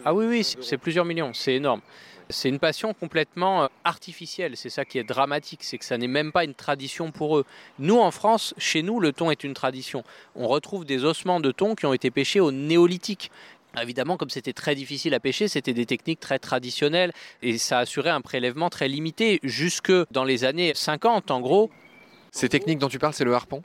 Ah 0.03 0.13
oui, 0.13 0.25
oui, 0.25 0.55
c'est 0.61 0.77
plusieurs 0.77 1.05
millions, 1.05 1.33
c'est 1.33 1.55
énorme. 1.55 1.81
C'est 2.29 2.49
une 2.49 2.59
passion 2.59 2.93
complètement 2.93 3.63
euh, 3.63 3.67
artificielle, 3.83 4.57
c'est 4.57 4.71
ça 4.71 4.83
qui 4.83 4.97
est 4.97 5.03
dramatique, 5.03 5.63
c'est 5.63 5.77
que 5.77 5.85
ça 5.85 5.97
n'est 5.97 6.07
même 6.07 6.31
pas 6.31 6.43
une 6.43 6.55
tradition 6.55 7.11
pour 7.11 7.37
eux. 7.37 7.45
Nous 7.77 7.99
en 7.99 8.09
France, 8.09 8.55
chez 8.57 8.81
nous, 8.81 8.99
le 8.99 9.11
thon 9.11 9.29
est 9.29 9.43
une 9.43 9.53
tradition. 9.53 10.03
On 10.35 10.47
retrouve 10.47 10.85
des 10.85 11.05
ossements 11.05 11.39
de 11.39 11.51
thon 11.51 11.75
qui 11.75 11.85
ont 11.85 11.93
été 11.93 12.09
pêchés 12.09 12.39
au 12.39 12.51
néolithique. 12.51 13.31
Évidemment, 13.81 14.17
comme 14.17 14.29
c'était 14.29 14.53
très 14.53 14.75
difficile 14.75 15.13
à 15.13 15.19
pêcher, 15.19 15.47
c'était 15.47 15.73
des 15.73 15.85
techniques 15.85 16.19
très 16.19 16.39
traditionnelles 16.39 17.11
et 17.41 17.57
ça 17.57 17.79
assurait 17.79 18.09
un 18.09 18.21
prélèvement 18.21 18.69
très 18.69 18.87
limité 18.87 19.39
jusque 19.43 19.91
dans 20.11 20.23
les 20.23 20.43
années 20.43 20.73
50 20.75 21.31
en 21.31 21.41
gros. 21.41 21.69
Ces 22.31 22.49
techniques 22.49 22.79
dont 22.79 22.89
tu 22.89 22.99
parles, 22.99 23.13
c'est 23.13 23.23
le 23.23 23.33
harpon? 23.33 23.61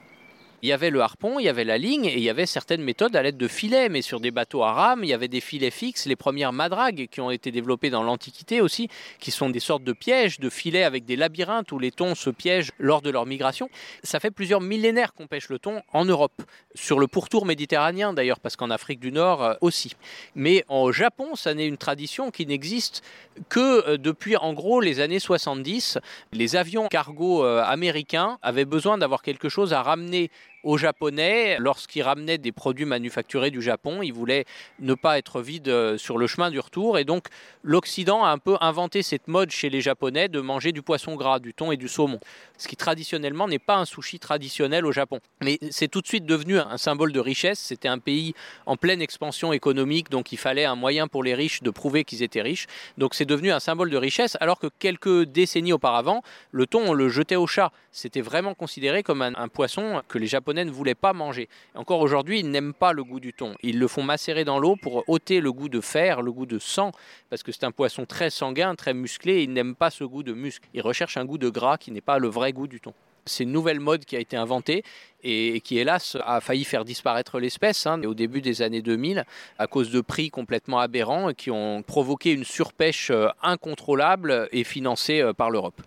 Il 0.63 0.69
y 0.69 0.73
avait 0.73 0.91
le 0.91 1.01
harpon, 1.01 1.39
il 1.39 1.45
y 1.45 1.49
avait 1.49 1.65
la 1.65 1.79
ligne 1.79 2.07
et 2.07 2.17
il 2.17 2.23
y 2.23 2.31
avait 2.31 2.47
certaines 2.47 2.83
méthodes 2.83 3.17
à 3.17 3.23
l'aide 3.23 3.37
de 3.37 3.49
filets, 3.49 3.89
mais 3.89 4.03
sur 4.03 4.21
des 4.21 4.31
bateaux 4.31 4.63
à 4.63 4.73
rame, 4.73 5.05
il 5.05 5.09
y 5.09 5.15
avait 5.15 5.29
des 5.29 5.41
filets 5.41 5.71
fixes, 5.71 6.07
les 6.07 6.17
premières 6.17 6.53
madragues 6.53 7.09
qui 7.11 7.21
ont 7.21 7.31
été 7.31 7.51
développées 7.51 7.91
dans 7.91 8.03
l'Antiquité 8.03 8.61
aussi, 8.61 8.89
qui 9.19 9.31
sont 9.31 9.51
des 9.51 9.61
sortes 9.61 9.85
de 9.85 9.93
pièges, 9.93 10.41
de 10.41 10.51
filets 10.51 10.85
avec 10.85 11.05
des 11.05 11.17
labyrinthes 11.17 11.73
où 11.73 11.79
les 11.79 11.91
thons 11.91 12.15
se 12.15 12.31
piègent 12.31 12.73
lors 12.79 13.03
de 13.03 13.11
leur 13.11 13.27
migration. 13.27 13.69
Ça 14.03 14.21
fait 14.21 14.31
plusieurs 14.31 14.61
millénaires 14.61 15.15
qu'on 15.15 15.27
pêche 15.27 15.49
le 15.49 15.59
thon 15.59 15.83
en 15.93 16.05
Europe, 16.05 16.43
sur 16.75 16.99
le 16.99 17.07
pourtour 17.07 17.47
méditerranéen 17.47 18.13
d'ailleurs, 18.13 18.41
parce 18.41 18.57
qu'en 18.57 18.71
Afrique 18.71 19.01
du 19.01 19.13
Nord 19.13 19.43
euh, 19.43 19.55
aussi. 19.61 19.97
Mais 20.35 20.65
au 20.69 20.93
Japon, 20.93 21.35
ça 21.35 21.55
n'est 21.55 21.67
une 21.67 21.79
tradition 21.79 22.31
qui 22.31 22.47
n'existe 22.47 23.03
que 23.49 23.89
euh, 23.89 23.97
depuis 23.97 24.37
en 24.37 24.53
gros 24.53 24.81
les 24.81 25.01
années 25.01 25.19
70. 25.19 25.99
Les 26.33 26.57
avions 26.57 26.89
cargo 26.89 27.45
euh, 27.45 27.63
américains 27.65 28.39
avaient 28.43 28.65
besoin 28.65 28.99
d'avoir 28.99 29.23
quelque 29.23 29.49
chose 29.49 29.73
à 29.73 29.83
ramener 29.83 30.31
aux 30.63 30.77
Japonais, 30.77 31.57
lorsqu'ils 31.59 32.03
ramenaient 32.03 32.39
des 32.39 32.53
produits 32.53 32.85
manufacturés 32.85 33.51
du 33.51 33.63
Japon, 33.63 34.03
ils 34.03 34.13
voulaient 34.13 34.45
ne 34.79 34.95
pas 34.95 35.19
être 35.19 35.41
vides 35.41 35.69
euh, 35.69 35.97
sur 35.97 36.19
le 36.19 36.27
chemin 36.27 36.51
du 36.51 36.59
retour. 36.59 36.99
Et 36.99 37.05
donc, 37.05 37.27
l'Occident 37.63 38.25
a 38.25 38.31
un 38.31 38.39
peu 38.39 38.57
inventé 38.61 39.03
cette 39.03 39.29
mode 39.29 39.51
chez 39.51 39.71
les 39.71 39.81
Japonais 39.81 40.29
de 40.29 40.41
manger 40.41 40.73
du 40.73 40.83
poisson 40.83 41.15
gras, 41.17 41.39
du 41.39 41.55
thon 41.55 41.73
et 41.73 41.77
du 41.77 41.89
saumon. 41.89 42.21
Ce 42.59 42.69
qui 42.69 42.77
traditionnellement 42.77 43.49
n'est 43.49 43.59
pas 43.59 43.77
un 43.77 43.85
sushi 43.85 44.19
traditionnel 44.19 44.85
au 44.85 44.93
Japon. 44.93 45.21
Mais 45.41 45.59
c'est 45.71 45.89
tout 45.89 46.03
de 46.03 46.07
suite 46.07 46.27
devenu 46.27 46.59
un 46.59 46.77
symbole 46.77 47.13
de 47.13 47.21
richesse. 47.21 47.59
C'était 47.59 47.89
un 47.89 47.99
pays 47.99 48.35
en 48.67 48.77
pleine 48.77 49.01
expansion 49.01 49.53
économique, 49.53 50.11
donc 50.11 50.33
il 50.33 50.39
fallait 50.39 50.67
un 50.67 50.77
moyen 50.77 51.09
pour 51.09 51.25
les 51.25 51.35
riches 51.35 51.63
de 51.63 51.71
prouver 51.71 52.05
qu'ils 52.05 52.23
étaient 52.23 52.43
riches. 52.43 52.67
Donc 52.99 53.15
c'est 53.15 53.25
devenu 53.25 53.51
un 53.51 53.61
symbole 53.61 53.91
de 53.91 53.97
richesse, 53.97 54.37
alors 54.41 54.59
que 54.59 54.67
quelques 54.79 55.25
décennies 55.25 55.73
auparavant, 55.73 56.23
le 56.51 56.67
thon, 56.67 56.83
on 56.87 56.93
le 56.93 57.09
jetait 57.09 57.37
au 57.37 57.47
chat. 57.47 57.73
C'était 57.93 58.21
vraiment 58.21 58.55
considéré 58.55 59.03
comme 59.03 59.23
un, 59.23 59.35
un 59.35 59.49
poisson 59.49 60.03
que 60.09 60.19
les 60.19 60.27
Japonais 60.27 60.50
ne 60.53 60.71
voulaient 60.71 60.95
pas 60.95 61.13
manger. 61.13 61.49
Encore 61.75 62.01
aujourd'hui, 62.01 62.41
ils 62.41 62.51
n'aiment 62.51 62.75
pas 62.75 62.93
le 62.93 63.05
goût 63.05 63.21
du 63.21 63.33
thon. 63.33 63.55
Ils 63.63 63.79
le 63.79 63.89
font 63.89 64.03
macérer 64.03 64.45
dans 64.45 64.59
l'eau 64.59 64.77
pour 64.77 65.09
ôter 65.09 65.41
le 65.41 65.53
goût 65.53 65.69
de 65.69 65.81
fer, 65.81 66.23
le 66.23 66.33
goût 66.33 66.47
de 66.47 66.59
sang, 66.59 66.93
parce 67.29 67.43
que 67.43 67.53
c'est 67.53 67.65
un 67.65 67.73
poisson 67.73 68.07
très 68.07 68.31
sanguin, 68.31 68.75
très 68.75 68.95
musclé, 68.95 69.35
et 69.35 69.43
ils 69.43 69.53
n'aiment 69.53 69.75
pas 69.75 69.91
ce 69.91 70.05
goût 70.05 70.23
de 70.23 70.33
muscle. 70.33 70.69
Ils 70.75 70.83
recherchent 70.83 71.17
un 71.17 71.25
goût 71.25 71.39
de 71.39 71.49
gras 71.49 71.79
qui 71.79 71.91
n'est 71.91 72.01
pas 72.01 72.19
le 72.19 72.29
vrai 72.29 72.53
goût 72.53 72.67
du 72.67 72.81
thon. 72.81 72.95
C'est 73.27 73.45
une 73.45 73.53
nouvelle 73.53 73.81
mode 73.81 74.05
qui 74.05 74.17
a 74.17 74.19
été 74.19 74.37
inventée 74.37 74.83
et 75.23 75.61
qui, 75.61 75.79
hélas, 75.79 76.17
a 76.25 76.41
failli 76.41 76.65
faire 76.65 76.85
disparaître 76.85 77.39
l'espèce 77.39 77.87
hein, 77.87 78.03
au 78.03 78.15
début 78.15 78.41
des 78.41 78.63
années 78.63 78.83
2000 78.83 79.25
à 79.59 79.67
cause 79.67 79.91
de 79.91 80.01
prix 80.01 80.31
complètement 80.31 80.79
aberrants 80.79 81.33
qui 81.33 81.51
ont 81.51 81.83
provoqué 81.83 82.33
une 82.33 82.45
surpêche 82.45 83.11
euh, 83.11 83.29
incontrôlable 83.43 84.49
et 84.53 84.65
financée 84.65 85.21
euh, 85.21 85.33
par 85.33 85.51
l'Europe. 85.51 85.81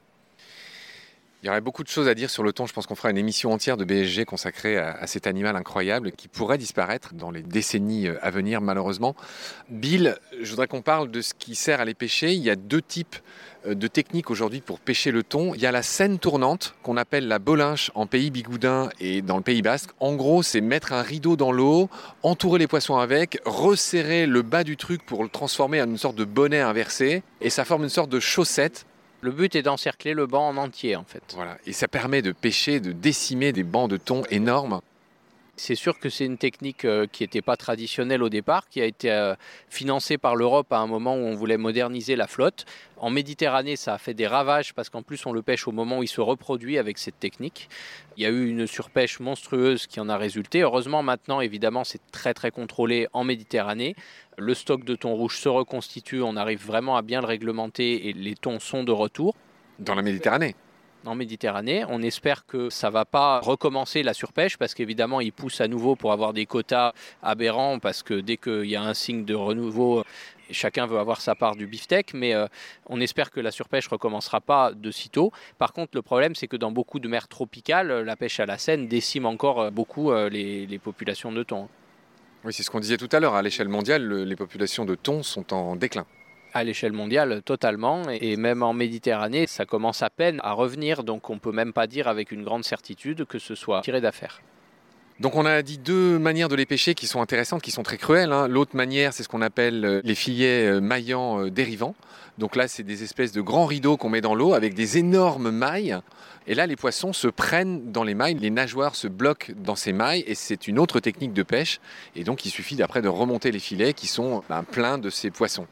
Il 1.43 1.47
y 1.47 1.49
aurait 1.49 1.59
beaucoup 1.59 1.83
de 1.83 1.89
choses 1.89 2.07
à 2.07 2.15
dire 2.15 2.29
sur 2.29 2.41
le 2.41 2.53
thon. 2.53 2.67
Je 2.67 2.71
pense 2.71 2.87
qu'on 2.87 2.95
fera 2.95 3.09
une 3.09 3.17
émission 3.17 3.51
entière 3.51 3.75
de 3.75 3.83
BSG 3.83 4.23
consacrée 4.23 4.77
à, 4.77 5.05
cet 5.07 5.27
animal 5.27 5.57
incroyable 5.57 6.13
qui 6.13 6.29
pourrait 6.29 6.57
disparaître 6.57 7.13
dans 7.15 7.31
les 7.31 7.41
décennies 7.41 8.07
euh, 8.07 8.17
à 8.21 8.29
venir, 8.29 8.61
malheureusement. 8.61 9.13
Bill, 9.67 10.15
je 10.41 10.49
voudrais 10.49 10.67
qu'on 10.67 10.81
parle 10.81 11.11
de 11.11 11.19
ce 11.19 11.33
qui 11.33 11.55
sert 11.55 11.81
à 11.81 11.85
les 11.85 11.95
pêcher. 11.95 12.31
Il 12.31 12.41
y 12.41 12.49
a 12.49 12.55
deux 12.55 12.81
types 12.81 13.17
euh, 13.67 13.75
de 13.75 13.87
techniques 13.87 14.31
aujourd'hui 14.31 14.61
pour 14.61 14.79
pêcher 14.79 15.11
le 15.11 15.21
thon. 15.21 15.53
Il 15.53 15.59
y 15.59 15.65
a 15.65 15.73
la 15.73 15.83
scène 15.83 16.17
tournante 16.17 16.75
qu'on 16.81 16.95
appelle 16.95 17.27
la 17.27 17.39
bolinche 17.39 17.91
en 17.93 18.07
pays 18.07 18.31
bigoudin 18.31 18.87
et 19.01 19.21
dans 19.21 19.35
le 19.35 19.43
Pays 19.43 19.61
Basque. 19.61 19.89
En 19.99 20.15
gros, 20.15 20.43
c'est 20.43 20.61
mettre 20.61 20.93
un 20.93 21.01
rideau 21.01 21.35
dans 21.35 21.51
l'eau, 21.51 21.89
entourer 22.21 22.59
les 22.59 22.67
poissons 22.67 22.95
avec, 22.95 23.41
resserrer 23.43 24.27
le 24.27 24.43
bas 24.43 24.63
du 24.63 24.77
truc 24.77 25.05
pour 25.05 25.23
le 25.23 25.29
transformer 25.29 25.81
en 25.81 25.89
une 25.89 25.97
sorte 25.97 26.15
de 26.15 26.23
bonnet 26.23 26.61
inversé 26.61 27.21
et 27.41 27.49
ça 27.49 27.65
forme 27.65 27.83
une 27.83 27.89
sorte 27.89 28.09
de 28.09 28.21
chaussette 28.21 28.85
le 29.23 29.31
but 29.31 29.55
est 29.55 29.61
d'encercler 29.61 30.13
le 30.13 30.27
banc 30.27 30.49
en 30.49 30.57
entier, 30.57 30.95
en 30.97 31.05
fait. 31.05 31.23
Voilà, 31.33 31.57
et 31.65 31.71
ça 31.71 31.87
permet 31.87 32.21
de 32.21 32.33
pêcher, 32.33 32.81
de 32.81 32.91
décimer 32.91 33.53
des 33.53 33.63
bancs 33.63 33.89
de 33.89 33.97
thon 33.97 34.23
énormes. 34.29 34.81
C'est 35.55 35.75
sûr 35.75 35.99
que 35.99 36.09
c'est 36.09 36.25
une 36.25 36.39
technique 36.39 36.83
euh, 36.83 37.05
qui 37.05 37.21
n'était 37.21 37.43
pas 37.43 37.55
traditionnelle 37.55 38.23
au 38.23 38.29
départ, 38.29 38.67
qui 38.69 38.81
a 38.81 38.85
été 38.85 39.11
euh, 39.11 39.35
financée 39.69 40.17
par 40.17 40.35
l'Europe 40.35 40.73
à 40.73 40.79
un 40.79 40.87
moment 40.87 41.15
où 41.15 41.19
on 41.19 41.35
voulait 41.35 41.57
moderniser 41.57 42.15
la 42.15 42.25
flotte. 42.25 42.65
En 42.97 43.11
Méditerranée, 43.11 43.75
ça 43.75 43.93
a 43.93 43.97
fait 43.99 44.15
des 44.15 44.25
ravages 44.25 44.73
parce 44.73 44.89
qu'en 44.89 45.03
plus 45.03 45.23
on 45.27 45.31
le 45.31 45.43
pêche 45.43 45.67
au 45.67 45.71
moment 45.71 45.99
où 45.99 46.03
il 46.03 46.07
se 46.07 46.21
reproduit 46.21 46.79
avec 46.79 46.97
cette 46.97 47.19
technique. 47.19 47.69
Il 48.17 48.23
y 48.23 48.25
a 48.25 48.29
eu 48.29 48.47
une 48.47 48.65
surpêche 48.65 49.19
monstrueuse 49.19 49.85
qui 49.85 49.99
en 49.99 50.09
a 50.09 50.17
résulté. 50.17 50.61
Heureusement 50.61 51.03
maintenant, 51.03 51.39
évidemment, 51.39 51.83
c'est 51.83 52.01
très 52.11 52.33
très 52.33 52.49
contrôlé 52.49 53.07
en 53.13 53.23
Méditerranée. 53.23 53.95
Le 54.39 54.55
stock 54.55 54.83
de 54.83 54.95
thon 54.95 55.13
rouge 55.13 55.37
se 55.37 55.49
reconstitue, 55.49 56.23
on 56.23 56.35
arrive 56.35 56.65
vraiment 56.65 56.97
à 56.97 57.03
bien 57.03 57.21
le 57.21 57.27
réglementer 57.27 58.09
et 58.09 58.13
les 58.13 58.33
thons 58.33 58.59
sont 58.59 58.83
de 58.83 58.91
retour. 58.91 59.35
Dans 59.77 59.93
la 59.93 60.01
Méditerranée 60.01 60.55
en 61.05 61.15
Méditerranée. 61.15 61.85
On 61.89 62.01
espère 62.01 62.45
que 62.45 62.69
ça 62.69 62.89
va 62.89 63.05
pas 63.05 63.39
recommencer 63.39 64.03
la 64.03 64.13
surpêche 64.13 64.57
parce 64.57 64.73
qu'évidemment, 64.73 65.21
ils 65.21 65.33
poussent 65.33 65.61
à 65.61 65.67
nouveau 65.67 65.95
pour 65.95 66.11
avoir 66.11 66.33
des 66.33 66.45
quotas 66.45 66.93
aberrants 67.21 67.79
parce 67.79 68.03
que 68.03 68.15
dès 68.15 68.37
qu'il 68.37 68.65
y 68.65 68.75
a 68.75 68.83
un 68.83 68.93
signe 68.93 69.25
de 69.25 69.35
renouveau, 69.35 70.03
chacun 70.51 70.85
veut 70.85 70.99
avoir 70.99 71.21
sa 71.21 71.35
part 71.35 71.55
du 71.55 71.67
beefsteak, 71.67 72.13
mais 72.13 72.33
euh, 72.33 72.47
on 72.87 72.99
espère 73.01 73.31
que 73.31 73.39
la 73.39 73.51
surpêche 73.51 73.87
recommencera 73.87 74.41
pas 74.41 74.71
de 74.73 74.91
sitôt. 74.91 75.31
Par 75.57 75.73
contre, 75.73 75.91
le 75.93 76.01
problème, 76.01 76.35
c'est 76.35 76.47
que 76.47 76.57
dans 76.57 76.71
beaucoup 76.71 76.99
de 76.99 77.07
mers 77.07 77.27
tropicales, 77.27 77.91
la 78.03 78.15
pêche 78.15 78.39
à 78.39 78.45
la 78.45 78.57
Seine 78.57 78.87
décime 78.87 79.25
encore 79.25 79.61
euh, 79.61 79.69
beaucoup 79.71 80.11
euh, 80.11 80.29
les, 80.29 80.65
les 80.65 80.79
populations 80.79 81.31
de 81.31 81.43
thon. 81.43 81.67
Oui, 82.43 82.53
c'est 82.53 82.63
ce 82.63 82.69
qu'on 82.69 82.79
disait 82.79 82.97
tout 82.97 83.09
à 83.11 83.19
l'heure. 83.19 83.35
À 83.35 83.41
l'échelle 83.41 83.69
mondiale, 83.69 84.23
les 84.23 84.35
populations 84.35 84.85
de 84.85 84.95
thon 84.95 85.23
sont 85.23 85.53
en 85.53 85.75
déclin 85.75 86.05
à 86.53 86.63
l'échelle 86.63 86.93
mondiale 86.93 87.41
totalement 87.43 88.03
et 88.09 88.35
même 88.37 88.63
en 88.63 88.73
Méditerranée 88.73 89.47
ça 89.47 89.65
commence 89.65 90.03
à 90.03 90.09
peine 90.09 90.39
à 90.43 90.53
revenir 90.53 91.03
donc 91.03 91.29
on 91.29 91.39
peut 91.39 91.51
même 91.51 91.73
pas 91.73 91.87
dire 91.87 92.07
avec 92.07 92.31
une 92.31 92.43
grande 92.43 92.63
certitude 92.63 93.25
que 93.25 93.39
ce 93.39 93.55
soit 93.55 93.81
tiré 93.81 94.01
d'affaire. 94.01 94.41
Donc 95.19 95.35
on 95.35 95.45
a 95.45 95.61
dit 95.61 95.77
deux 95.77 96.17
manières 96.17 96.49
de 96.49 96.55
les 96.55 96.65
pêcher 96.65 96.95
qui 96.95 97.05
sont 97.05 97.21
intéressantes, 97.21 97.61
qui 97.61 97.71
sont 97.71 97.83
très 97.83 97.97
cruelles. 97.97 98.31
Hein. 98.31 98.47
L'autre 98.47 98.75
manière, 98.75 99.13
c'est 99.13 99.23
ce 99.23 99.29
qu'on 99.29 99.41
appelle 99.41 99.85
euh, 99.85 100.01
les 100.03 100.15
filets 100.15 100.67
euh, 100.67 100.81
maillants 100.81 101.39
euh, 101.39 101.51
dérivants. 101.51 101.95
Donc 102.39 102.55
là, 102.55 102.67
c'est 102.67 102.83
des 102.83 103.03
espèces 103.03 103.31
de 103.31 103.41
grands 103.41 103.67
rideaux 103.67 103.95
qu'on 103.95 104.09
met 104.09 104.21
dans 104.21 104.33
l'eau 104.33 104.53
avec 104.53 104.73
des 104.73 104.97
énormes 104.97 105.51
mailles. 105.51 105.99
Et 106.47 106.55
là, 106.55 106.65
les 106.65 106.75
poissons 106.75 107.13
se 107.13 107.27
prennent 107.27 107.91
dans 107.91 108.03
les 108.03 108.15
mailles, 108.15 108.33
les 108.33 108.49
nageoires 108.49 108.95
se 108.95 109.07
bloquent 109.07 109.53
dans 109.55 109.75
ces 109.75 109.93
mailles, 109.93 110.23
et 110.25 110.35
c'est 110.35 110.67
une 110.67 110.79
autre 110.79 110.99
technique 110.99 111.31
de 111.31 111.43
pêche. 111.43 111.79
Et 112.15 112.23
donc, 112.23 112.45
il 112.45 112.49
suffit 112.49 112.75
d'après 112.75 113.01
de 113.01 113.07
remonter 113.07 113.51
les 113.51 113.59
filets 113.59 113.93
qui 113.93 114.07
sont 114.07 114.43
ben, 114.49 114.63
pleins 114.63 114.97
de 114.97 115.09
ces 115.11 115.29
poissons. 115.29 115.67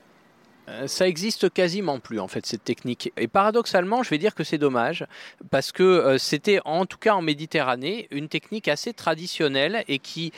Euh, 0.70 0.88
ça 0.88 1.08
existe 1.08 1.51
quasiment 1.51 2.00
plus 2.00 2.20
en 2.20 2.27
fait 2.27 2.46
cette 2.46 2.63
technique. 2.63 3.12
Et 3.18 3.27
paradoxalement, 3.27 4.03
je 4.03 4.10
vais 4.10 4.18
dire 4.18 4.36
que 4.36 4.44
c'est 4.44 4.58
dommage 4.58 5.06
parce 5.50 5.72
que 5.72 5.84
euh, 5.84 6.18
c'était 6.18 6.60
en 6.65 6.86
tout 6.86 6.98
cas 6.98 7.13
en 7.13 7.22
Méditerranée 7.22 8.08
une 8.12 8.27
technique 8.27 8.68
assez 8.68 8.94
traditionnelle 8.94 9.84
et 9.88 10.00
qui 10.00 10.32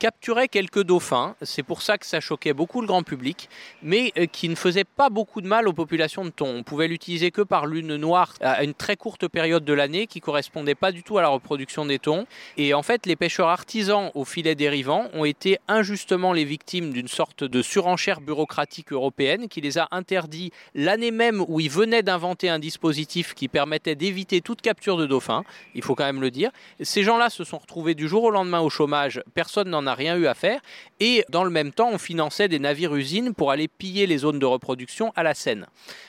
capturait 0.00 0.48
quelques 0.48 0.82
dauphins, 0.82 1.36
c'est 1.42 1.62
pour 1.62 1.82
ça 1.82 1.98
que 1.98 2.06
ça 2.06 2.20
choquait 2.20 2.54
beaucoup 2.54 2.80
le 2.80 2.86
grand 2.86 3.02
public, 3.02 3.50
mais 3.82 4.12
euh, 4.16 4.24
qui 4.24 4.48
ne 4.48 4.54
faisait 4.54 4.84
pas 4.84 5.10
beaucoup 5.10 5.42
de 5.42 5.46
mal 5.46 5.68
aux 5.68 5.74
populations 5.74 6.24
de 6.24 6.30
thon. 6.30 6.48
On 6.56 6.62
pouvait 6.62 6.88
l'utiliser 6.88 7.30
que 7.30 7.42
par 7.42 7.66
lune 7.66 7.96
noire 7.96 8.32
à 8.40 8.64
une 8.64 8.72
très 8.72 8.96
courte 8.96 9.28
période 9.28 9.62
de 9.62 9.74
l'année 9.74 10.06
qui 10.06 10.20
correspondait 10.20 10.74
pas 10.74 10.90
du 10.90 11.02
tout 11.02 11.18
à 11.18 11.22
la 11.22 11.28
reproduction 11.28 11.84
des 11.84 11.98
thons. 11.98 12.26
Et 12.56 12.72
en 12.72 12.82
fait, 12.82 13.04
les 13.04 13.14
pêcheurs 13.14 13.48
artisans 13.48 14.10
au 14.14 14.24
filet 14.24 14.54
dérivant 14.54 15.08
ont 15.12 15.26
été 15.26 15.58
injustement 15.68 16.32
les 16.32 16.46
victimes 16.46 16.94
d'une 16.94 17.08
sorte 17.08 17.44
de 17.44 17.60
surenchère 17.60 18.22
bureaucratique 18.22 18.92
européenne 18.92 19.48
qui 19.48 19.60
les 19.60 19.76
a 19.76 19.86
interdits 19.90 20.50
l'année 20.74 21.10
même 21.10 21.44
où 21.46 21.60
ils 21.60 21.70
venaient 21.70 22.02
d'inventer 22.02 22.48
un 22.48 22.58
dispositif 22.58 23.34
qui 23.34 23.48
permettait 23.48 23.96
d'éviter 23.96 24.40
toute 24.40 24.62
capture 24.62 24.96
de 24.96 25.06
dauphins, 25.06 25.44
il 25.74 25.82
faut 25.82 25.94
quand 25.94 26.04
même 26.04 26.22
le 26.22 26.30
dire. 26.30 26.50
Ces 26.80 27.02
gens-là 27.02 27.28
se 27.28 27.44
sont 27.44 27.58
retrouvés 27.58 27.94
du 27.94 28.08
jour 28.08 28.24
au 28.24 28.30
lendemain 28.30 28.60
au 28.60 28.70
chômage, 28.70 29.22
personne 29.34 29.68
n'en 29.68 29.86
a 29.86 29.89
rien 29.94 30.16
eu 30.16 30.26
à 30.26 30.34
faire. 30.34 30.60
Et 30.98 31.24
dans 31.28 31.44
le 31.44 31.50
même 31.50 31.72
temps, 31.72 31.90
on 31.90 31.98
finançait 31.98 32.48
des 32.48 32.58
navires-usines 32.58 33.34
pour 33.34 33.50
aller 33.50 33.68
piller 33.68 34.06
les 34.06 34.18
zones 34.18 34.38
de 34.38 34.46
reproduction 34.46 35.12
à 35.16 35.22
la 35.22 35.34
Seine. 35.34 35.66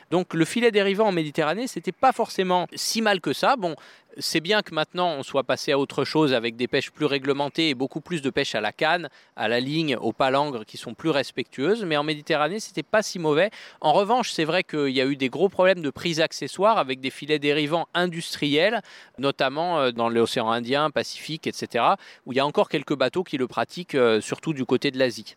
Donc 0.09 0.33
le 0.33 0.45
filet 0.45 0.71
dérivant 0.71 1.07
en 1.07 1.11
Méditerranée, 1.11 1.67
c'était 1.67 1.91
pas 1.91 2.11
forcément 2.11 2.67
si 2.73 3.01
mal 3.01 3.21
que 3.21 3.33
ça. 3.33 3.55
Bon, 3.55 3.75
c'est 4.17 4.39
bien 4.39 4.61
que 4.61 4.73
maintenant 4.73 5.13
on 5.17 5.23
soit 5.23 5.43
passé 5.43 5.71
à 5.71 5.79
autre 5.79 6.03
chose 6.03 6.33
avec 6.33 6.55
des 6.55 6.67
pêches 6.67 6.91
plus 6.91 7.05
réglementées 7.05 7.69
et 7.69 7.73
beaucoup 7.75 8.01
plus 8.01 8.21
de 8.21 8.29
pêches 8.29 8.55
à 8.55 8.61
la 8.61 8.71
canne, 8.71 9.09
à 9.35 9.47
la 9.47 9.59
ligne, 9.59 9.95
aux 9.97 10.13
palangres 10.13 10.65
qui 10.65 10.77
sont 10.77 10.93
plus 10.93 11.09
respectueuses. 11.09 11.83
Mais 11.85 11.97
en 11.97 12.03
Méditerranée, 12.03 12.59
c'était 12.59 12.83
pas 12.83 13.01
si 13.01 13.19
mauvais. 13.19 13.51
En 13.79 13.93
revanche, 13.93 14.31
c'est 14.31 14.45
vrai 14.45 14.63
qu'il 14.63 14.89
y 14.89 15.01
a 15.01 15.05
eu 15.05 15.15
des 15.15 15.29
gros 15.29 15.49
problèmes 15.49 15.81
de 15.81 15.89
prise 15.89 16.21
accessoire 16.21 16.77
avec 16.77 16.99
des 16.99 17.09
filets 17.09 17.39
dérivants 17.39 17.87
industriels, 17.93 18.81
notamment 19.17 19.79
euh, 19.79 19.91
dans 19.91 20.09
l'océan 20.09 20.49
Indien, 20.51 20.89
Pacifique, 20.89 21.47
etc., 21.47 21.85
où 22.25 22.33
il 22.33 22.37
y 22.37 22.39
a 22.39 22.45
encore 22.45 22.69
quelques 22.69 22.95
bateaux 22.95 23.23
qui 23.23 23.37
le 23.37 23.47
pratiquent, 23.47 23.95
euh, 23.95 24.21
surtout 24.21 24.53
du 24.53 24.65
côté 24.65 24.91
de 24.91 24.99
l'Asie. 24.99 25.35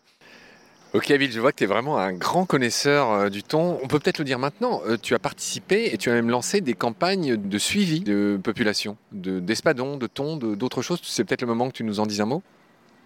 Ok, 0.94 1.12
Bill, 1.18 1.32
je 1.32 1.40
vois 1.40 1.50
que 1.50 1.56
tu 1.56 1.64
es 1.64 1.66
vraiment 1.66 1.98
un 1.98 2.12
grand 2.12 2.46
connaisseur 2.46 3.10
euh, 3.10 3.28
du 3.28 3.42
thon. 3.42 3.80
On 3.82 3.88
peut 3.88 3.98
peut-être 3.98 4.18
le 4.18 4.24
dire 4.24 4.38
maintenant. 4.38 4.80
euh, 4.86 4.96
tu 5.00 5.14
as 5.14 5.18
participé 5.18 5.92
et 5.92 5.98
tu 5.98 6.08
as 6.08 6.12
même 6.12 6.30
lancé 6.30 6.60
des 6.60 6.74
campagnes 6.74 7.36
de 7.36 7.58
suivi 7.58 8.00
de 8.00 8.38
population, 8.42 8.96
de- 9.10 9.40
d'espadons, 9.40 9.96
de 9.96 10.06
thon, 10.06 10.36
de- 10.36 10.54
d'autres 10.54 10.82
choses. 10.82 11.00
C'est 11.02 11.24
peut-être 11.24 11.40
le 11.40 11.48
moment 11.48 11.66
que 11.68 11.72
tu 11.74 11.82
nous 11.82 11.98
en 11.98 12.06
dises 12.06 12.20
un 12.20 12.26
mot? 12.26 12.42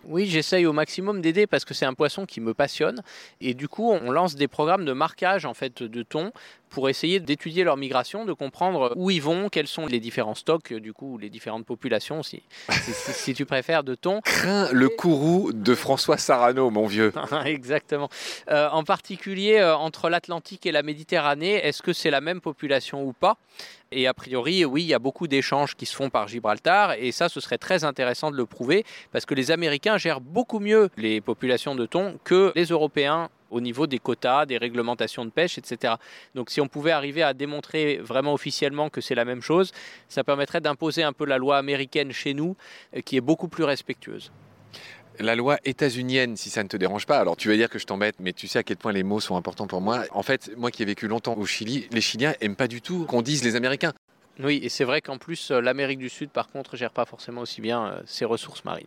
Oui, 0.08 0.26
j'essaye 0.26 0.64
au 0.66 0.72
maximum 0.72 1.20
d'aider 1.20 1.46
parce 1.46 1.64
que 1.64 1.74
c'est 1.74 1.84
un 1.86 1.94
poisson 1.94 2.24
qui 2.26 2.40
me 2.40 2.54
passionne. 2.54 3.02
Et 3.40 3.54
du 3.54 3.68
coup, 3.68 3.90
on 3.92 4.10
lance 4.10 4.34
des 4.34 4.48
programmes 4.48 4.84
de 4.84 4.92
marquage 4.92 5.44
en 5.44 5.54
fait 5.54 5.82
de 5.82 6.02
thon 6.02 6.32
pour 6.70 6.88
essayer 6.90 7.18
d'étudier 7.18 7.64
leur 7.64 7.76
migration, 7.78 8.26
de 8.26 8.32
comprendre 8.34 8.92
où 8.96 9.10
ils 9.10 9.22
vont, 9.22 9.48
quels 9.48 9.66
sont 9.66 9.86
les 9.86 10.00
différents 10.00 10.34
stocks, 10.34 10.72
du 10.74 10.92
coup, 10.92 11.16
les 11.16 11.30
différentes 11.30 11.64
populations, 11.64 12.22
si, 12.22 12.42
si, 12.70 12.92
si- 12.92 13.12
si 13.12 13.34
tu 13.34 13.46
préfères, 13.46 13.84
de 13.84 13.94
thon. 13.94 14.20
Crains 14.22 14.68
le 14.72 14.88
courroux 14.90 15.52
de 15.54 15.74
François 15.74 16.18
Sarano, 16.18 16.68
mon 16.70 16.86
vieux. 16.86 17.12
Exactement. 17.46 18.10
Euh, 18.50 18.68
en 18.70 18.84
particulier 18.84 19.56
euh, 19.58 19.76
entre 19.76 20.10
l'Atlantique 20.10 20.66
et 20.66 20.72
la 20.72 20.82
Méditerranée, 20.82 21.54
est-ce 21.66 21.80
que 21.82 21.92
c'est 21.94 22.10
la 22.10 22.20
même 22.20 22.40
population 22.42 23.02
ou 23.02 23.12
pas? 23.14 23.36
Et 23.90 24.06
a 24.06 24.12
priori, 24.12 24.64
oui, 24.66 24.82
il 24.82 24.88
y 24.88 24.94
a 24.94 24.98
beaucoup 24.98 25.28
d'échanges 25.28 25.74
qui 25.74 25.86
se 25.86 25.96
font 25.96 26.10
par 26.10 26.28
Gibraltar, 26.28 26.92
et 26.92 27.10
ça, 27.10 27.30
ce 27.30 27.40
serait 27.40 27.56
très 27.56 27.84
intéressant 27.84 28.30
de 28.30 28.36
le 28.36 28.44
prouver, 28.44 28.84
parce 29.12 29.24
que 29.24 29.34
les 29.34 29.50
Américains 29.50 29.96
gèrent 29.96 30.20
beaucoup 30.20 30.58
mieux 30.58 30.90
les 30.98 31.22
populations 31.22 31.74
de 31.74 31.86
thon 31.86 32.18
que 32.22 32.52
les 32.54 32.66
Européens 32.66 33.30
au 33.50 33.62
niveau 33.62 33.86
des 33.86 33.98
quotas, 33.98 34.44
des 34.44 34.58
réglementations 34.58 35.24
de 35.24 35.30
pêche, 35.30 35.56
etc. 35.56 35.94
Donc 36.34 36.50
si 36.50 36.60
on 36.60 36.68
pouvait 36.68 36.90
arriver 36.90 37.22
à 37.22 37.32
démontrer 37.32 37.96
vraiment 37.96 38.34
officiellement 38.34 38.90
que 38.90 39.00
c'est 39.00 39.14
la 39.14 39.24
même 39.24 39.40
chose, 39.40 39.72
ça 40.08 40.22
permettrait 40.22 40.60
d'imposer 40.60 41.02
un 41.02 41.14
peu 41.14 41.24
la 41.24 41.38
loi 41.38 41.56
américaine 41.56 42.12
chez 42.12 42.34
nous, 42.34 42.56
euh, 42.94 43.00
qui 43.00 43.16
est 43.16 43.22
beaucoup 43.22 43.48
plus 43.48 43.64
respectueuse. 43.64 44.30
La 45.20 45.34
loi 45.34 45.58
états-unienne, 45.64 46.36
si 46.36 46.48
ça 46.48 46.62
ne 46.62 46.68
te 46.68 46.76
dérange 46.76 47.04
pas, 47.04 47.18
alors 47.18 47.36
tu 47.36 47.48
vas 47.48 47.56
dire 47.56 47.68
que 47.68 47.80
je 47.80 47.86
t'embête, 47.86 48.14
mais 48.20 48.32
tu 48.32 48.46
sais 48.46 48.60
à 48.60 48.62
quel 48.62 48.76
point 48.76 48.92
les 48.92 49.02
mots 49.02 49.18
sont 49.18 49.36
importants 49.36 49.66
pour 49.66 49.80
moi. 49.80 50.04
En 50.12 50.22
fait, 50.22 50.52
moi 50.56 50.70
qui 50.70 50.82
ai 50.82 50.86
vécu 50.86 51.08
longtemps 51.08 51.36
au 51.36 51.44
Chili, 51.44 51.88
les 51.90 52.00
Chiliens 52.00 52.34
aiment 52.40 52.54
pas 52.54 52.68
du 52.68 52.80
tout 52.80 53.04
qu'on 53.04 53.20
dise 53.20 53.42
les 53.42 53.56
Américains. 53.56 53.92
Oui, 54.38 54.60
et 54.62 54.68
c'est 54.68 54.84
vrai 54.84 55.00
qu'en 55.00 55.18
plus, 55.18 55.50
euh, 55.50 55.60
l'Amérique 55.60 55.98
du 55.98 56.08
Sud, 56.08 56.30
par 56.30 56.48
contre, 56.48 56.76
gère 56.76 56.92
pas 56.92 57.04
forcément 57.04 57.40
aussi 57.40 57.60
bien 57.60 57.86
euh, 57.86 58.00
ses 58.06 58.24
ressources 58.24 58.64
marines. 58.64 58.86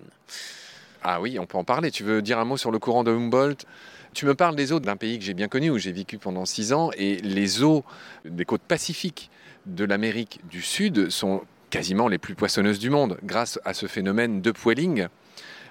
Ah 1.03 1.19
oui, 1.19 1.37
on 1.37 1.45
peut 1.45 1.57
en 1.57 1.65
parler. 1.65 1.91
Tu 1.91 2.03
veux 2.03 2.21
dire 2.21 2.39
un 2.39 2.45
mot 2.45 2.55
sur 2.55 2.71
le 2.71 2.79
courant 2.79 3.03
de 3.03 3.11
Humboldt? 3.11 3.65
Tu 4.13 4.25
me 4.25 4.33
parles 4.33 4.55
des 4.55 4.71
eaux 4.71 4.79
d'un 4.79 4.95
pays 4.95 5.19
que 5.19 5.25
j'ai 5.25 5.33
bien 5.33 5.49
connu, 5.49 5.69
où 5.69 5.77
j'ai 5.77 5.91
vécu 5.91 6.17
pendant 6.17 6.45
six 6.45 6.71
ans, 6.71 6.91
et 6.95 7.17
les 7.17 7.61
eaux 7.63 7.83
des 8.23 8.45
côtes 8.45 8.61
pacifiques 8.61 9.29
de 9.65 9.83
l'Amérique 9.83 10.39
du 10.49 10.61
Sud 10.61 11.09
sont 11.09 11.41
quasiment 11.69 12.07
les 12.07 12.17
plus 12.17 12.35
poissonneuses 12.35 12.79
du 12.79 12.89
monde, 12.89 13.17
grâce 13.23 13.59
à 13.65 13.73
ce 13.73 13.87
phénomène 13.87 14.41
de 14.41 14.51
poiling. 14.51 15.07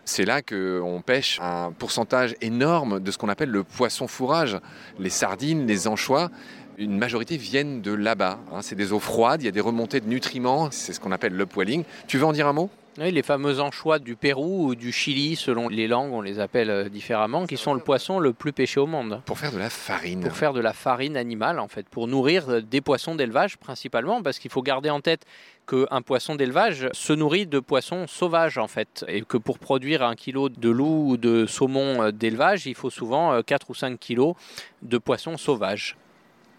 C'est 0.05 0.25
là 0.25 0.43
qu'on 0.43 1.03
pêche 1.05 1.39
un 1.41 1.73
pourcentage 1.73 2.35
énorme 2.41 3.01
de 3.01 3.11
ce 3.11 3.19
qu'on 3.19 3.29
appelle 3.29 3.51
le 3.51 3.63
poisson 3.65 4.09
fourrage. 4.09 4.59
Les 4.99 5.11
sardines, 5.11 5.67
les 5.67 5.87
anchois, 5.89 6.31
une 6.79 6.99
majorité 6.99 7.37
viennent 7.37 7.83
de 7.83 7.93
là-bas. 7.93 8.39
hein. 8.53 8.61
C'est 8.63 8.75
des 8.75 8.93
eaux 8.93 9.01
froides, 9.01 9.43
il 9.43 9.45
y 9.45 9.49
a 9.49 9.53
des 9.53 9.61
remontées 9.61 10.01
de 10.01 10.09
nutriments, 10.09 10.71
c'est 10.71 10.93
ce 10.93 11.01
qu'on 11.01 11.13
appelle 11.13 11.35
le 11.35 11.47
poiling. 11.47 11.85
Tu 12.07 12.19
veux 12.19 12.25
en 12.25 12.33
dire 12.33 12.47
un 12.47 12.53
mot? 12.53 12.71
Oui, 12.99 13.13
les 13.13 13.23
fameux 13.23 13.61
anchois 13.61 13.99
du 14.01 14.17
Pérou 14.17 14.67
ou 14.67 14.75
du 14.75 14.91
Chili, 14.93 15.37
selon 15.37 15.69
les 15.69 15.87
langues, 15.87 16.13
on 16.13 16.21
les 16.21 16.41
appelle 16.41 16.71
euh, 16.71 16.89
différemment, 16.89 17.47
qui 17.47 17.57
sont 17.57 17.73
le 17.73 17.81
poisson 17.81 18.19
le 18.19 18.33
plus 18.33 18.53
pêché 18.53 18.81
au 18.81 18.87
monde. 18.87 19.23
Pour 19.27 19.39
faire 19.39 19.53
de 19.53 19.59
la 19.59 19.71
farine. 19.71 20.21
Pour 20.25 20.37
faire 20.37 20.53
de 20.53 20.61
la 20.61 20.73
farine 20.73 21.17
animale, 21.17 21.61
en 21.61 21.69
fait, 21.69 21.89
pour 21.89 22.09
nourrir 22.09 22.49
euh, 22.51 22.61
des 22.61 22.81
poissons 22.81 23.15
d'élevage 23.15 23.57
principalement, 23.59 24.23
parce 24.23 24.41
qu'il 24.41 24.51
faut 24.51 24.61
garder 24.61 24.91
en 24.91 25.01
tête 25.01 25.25
qu'un 25.69 26.03
poisson 26.03 26.35
d'élevage 26.35 26.89
se 26.93 27.13
nourrit 27.13 27.47
de 27.47 27.61
poissons 27.61 28.09
sauvages, 28.09 28.59
en 28.59 28.67
fait, 28.67 29.05
et 29.07 29.23
que 29.23 29.37
pour 29.37 29.61
produire 29.61 30.03
un 30.03 30.17
kilo 30.17 30.49
de 30.49 30.69
loup 30.69 31.11
ou 31.13 31.17
de 31.17 31.47
saumon 31.47 32.03
euh, 32.03 32.11
d'élevage, 32.11 32.67
il 32.67 32.75
faut 32.75 32.91
souvent 32.91 33.33
euh, 33.35 33.43
4 33.43 33.71
ou 33.71 33.75
5 33.75 33.99
kilos 34.01 34.35
de 34.83 34.99
poissons 34.99 35.37
sauvages. 35.37 35.97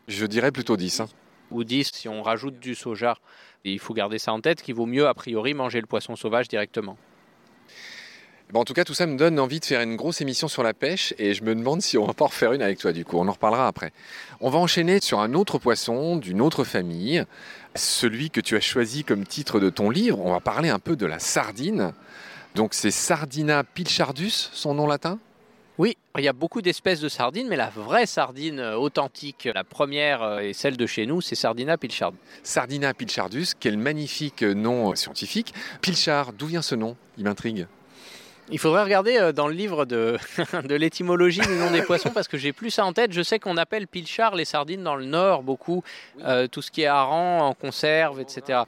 Je 0.08 0.26
dirais 0.26 0.52
plutôt 0.52 0.78
10. 0.78 1.02
hein. 1.02 1.08
ou 1.52 1.66
10 1.66 1.92
si 1.94 2.08
on 2.08 2.24
rajoute 2.24 2.58
du 2.60 2.74
soja. 2.74 3.18
Il 3.64 3.80
faut 3.80 3.94
garder 3.94 4.18
ça 4.18 4.34
en 4.34 4.42
tête 4.42 4.62
qu'il 4.62 4.76
vaut 4.76 4.86
mieux 4.86 5.08
a 5.08 5.14
priori 5.14 5.54
manger 5.54 5.82
le 5.82 5.88
poisson 5.88 6.16
sauvage 6.16 6.48
directement. 6.48 6.98
Bon, 8.52 8.60
en 8.60 8.66
tout 8.66 8.74
cas, 8.74 8.84
tout 8.84 8.94
ça 8.94 9.06
me 9.06 9.16
donne 9.16 9.40
envie 9.40 9.62
de 9.62 9.66
faire 9.66 9.82
une 9.82 9.96
grosse 9.96 10.20
émission 10.20 10.50
sur 10.50 10.62
la 10.62 10.74
pêche 10.74 11.14
et 11.18 11.34
je 11.34 11.44
me 11.44 11.56
demande 11.56 11.82
si 11.82 11.98
on 11.98 12.06
va 12.06 12.14
pas 12.14 12.26
en 12.26 12.28
refaire 12.28 12.52
une 12.52 12.62
avec 12.62 12.80
toi 12.80 12.92
du 12.92 13.06
coup. 13.06 13.18
On 13.18 13.28
en 13.28 13.32
reparlera 13.32 13.68
après. 13.68 13.94
On 14.42 14.50
va 14.50 14.60
enchaîner 14.60 15.00
sur 15.00 15.22
un 15.22 15.34
autre 15.36 15.58
poisson 15.58 16.18
d'une 16.18 16.42
autre 16.42 16.66
famille, 16.66 17.24
celui 17.76 18.30
que 18.30 18.42
tu 18.42 18.58
as 18.58 18.60
choisi 18.60 19.06
comme 19.06 19.26
titre 19.26 19.62
de 19.62 19.70
ton 19.70 19.90
livre. 19.90 20.20
On 20.20 20.34
va 20.34 20.42
parler 20.42 20.70
un 20.70 20.80
peu 20.80 20.98
de 20.98 21.06
la 21.06 21.20
sardine. 21.20 21.94
Donc 22.56 22.74
c'est 22.74 22.92
Sardina 22.92 23.64
pilchardus, 23.64 24.50
son 24.52 24.74
nom 24.74 24.86
latin? 24.86 25.18
Il 26.18 26.24
y 26.24 26.28
a 26.28 26.34
beaucoup 26.34 26.62
d'espèces 26.62 27.00
de 27.00 27.10
sardines, 27.10 27.48
mais 27.48 27.56
la 27.56 27.70
vraie 27.70 28.06
sardine 28.06 28.60
euh, 28.60 28.76
authentique, 28.76 29.48
la 29.54 29.64
première 29.64 30.22
euh, 30.22 30.40
et 30.40 30.54
celle 30.54 30.78
de 30.78 30.86
chez 30.86 31.06
nous, 31.06 31.22
c'est 31.22 31.36
Sardina 31.36 31.78
pilchard. 31.78 32.14
Sardina 32.44 32.94
pilchardus, 32.94 33.54
quel 33.60 33.78
magnifique 33.78 34.44
nom 34.44 34.94
scientifique. 34.96 35.54
Pilchard, 35.82 36.34
d'où 36.34 36.48
vient 36.48 36.62
ce 36.62 36.76
nom? 36.76 36.96
Il 37.18 37.24
m'intrigue. 37.24 37.68
Il 38.52 38.60
faudrait 38.60 38.84
regarder 38.84 39.18
euh, 39.18 39.32
dans 39.32 39.48
le 39.48 39.54
livre 39.54 39.86
de, 39.86 40.18
de 40.68 40.76
l'étymologie 40.76 41.40
du 41.40 41.56
nom 41.56 41.72
des 41.72 41.82
poissons 41.82 42.10
parce 42.10 42.28
que 42.28 42.38
j'ai 42.38 42.52
plus 42.52 42.70
ça 42.70 42.86
en 42.86 42.92
tête. 42.92 43.14
Je 43.14 43.22
sais 43.22 43.40
qu'on 43.40 43.56
appelle 43.56 43.88
pilchard 43.88 44.36
les 44.36 44.44
sardines 44.44 44.84
dans 44.84 44.96
le 44.96 45.06
nord 45.06 45.42
beaucoup, 45.42 45.84
euh, 46.26 46.48
tout 46.48 46.62
ce 46.62 46.70
qui 46.70 46.82
est 46.82 46.88
hareng 46.88 47.42
en 47.42 47.54
conserve, 47.54 48.20
etc. 48.20 48.64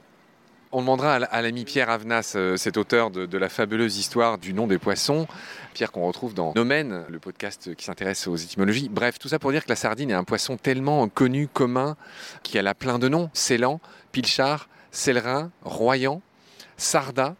On 0.76 0.80
demandera 0.80 1.14
à 1.14 1.40
l'ami 1.40 1.64
Pierre 1.64 1.88
Avenas, 1.88 2.32
euh, 2.34 2.56
cet 2.56 2.76
auteur 2.76 3.12
de, 3.12 3.26
de 3.26 3.38
la 3.38 3.48
fabuleuse 3.48 3.96
histoire 3.96 4.38
du 4.38 4.52
nom 4.52 4.66
des 4.66 4.78
poissons, 4.78 5.28
Pierre 5.72 5.92
qu'on 5.92 6.04
retrouve 6.04 6.34
dans 6.34 6.52
Nomen, 6.56 7.04
le 7.08 7.20
podcast 7.20 7.76
qui 7.76 7.84
s'intéresse 7.84 8.26
aux 8.26 8.34
étymologies. 8.34 8.88
Bref, 8.88 9.20
tout 9.20 9.28
ça 9.28 9.38
pour 9.38 9.52
dire 9.52 9.62
que 9.62 9.68
la 9.68 9.76
sardine 9.76 10.10
est 10.10 10.14
un 10.14 10.24
poisson 10.24 10.56
tellement 10.56 11.08
connu, 11.08 11.46
commun, 11.46 11.96
qu'elle 12.42 12.66
a 12.66 12.74
plein 12.74 12.98
de 12.98 13.08
noms. 13.08 13.30
Célan, 13.34 13.78
Pilchard, 14.10 14.68
Célerin, 14.90 15.52
Royan, 15.62 16.20
Sarda. 16.76 17.36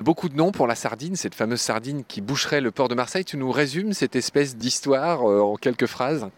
Beaucoup 0.00 0.30
de 0.30 0.34
noms 0.34 0.50
pour 0.50 0.66
la 0.66 0.74
sardine, 0.74 1.14
cette 1.14 1.34
fameuse 1.34 1.60
sardine 1.60 2.04
qui 2.04 2.22
boucherait 2.22 2.62
le 2.62 2.70
port 2.70 2.88
de 2.88 2.94
Marseille. 2.94 3.26
Tu 3.26 3.36
nous 3.36 3.50
résumes 3.50 3.92
cette 3.92 4.16
espèce 4.16 4.56
d'histoire 4.56 5.30
euh, 5.30 5.42
en 5.42 5.56
quelques 5.56 5.84
phrases? 5.84 6.30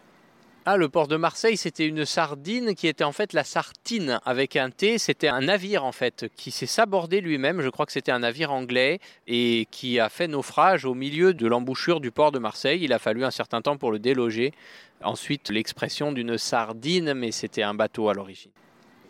Ah, 0.66 0.78
le 0.78 0.88
port 0.88 1.08
de 1.08 1.16
Marseille, 1.16 1.58
c'était 1.58 1.86
une 1.86 2.06
sardine 2.06 2.74
qui 2.74 2.86
était 2.88 3.04
en 3.04 3.12
fait 3.12 3.34
la 3.34 3.44
sartine 3.44 4.18
avec 4.24 4.56
un 4.56 4.70
T. 4.70 4.96
C'était 4.96 5.28
un 5.28 5.42
navire 5.42 5.84
en 5.84 5.92
fait 5.92 6.24
qui 6.36 6.50
s'est 6.50 6.64
sabordé 6.64 7.20
lui-même. 7.20 7.60
Je 7.60 7.68
crois 7.68 7.84
que 7.84 7.92
c'était 7.92 8.12
un 8.12 8.20
navire 8.20 8.50
anglais 8.50 8.98
et 9.26 9.68
qui 9.70 10.00
a 10.00 10.08
fait 10.08 10.26
naufrage 10.26 10.86
au 10.86 10.94
milieu 10.94 11.34
de 11.34 11.46
l'embouchure 11.46 12.00
du 12.00 12.10
port 12.10 12.32
de 12.32 12.38
Marseille. 12.38 12.80
Il 12.82 12.94
a 12.94 12.98
fallu 12.98 13.26
un 13.26 13.30
certain 13.30 13.60
temps 13.60 13.76
pour 13.76 13.92
le 13.92 13.98
déloger. 13.98 14.54
Ensuite, 15.02 15.50
l'expression 15.50 16.12
d'une 16.12 16.38
sardine, 16.38 17.12
mais 17.12 17.30
c'était 17.30 17.62
un 17.62 17.74
bateau 17.74 18.08
à 18.08 18.14
l'origine. 18.14 18.50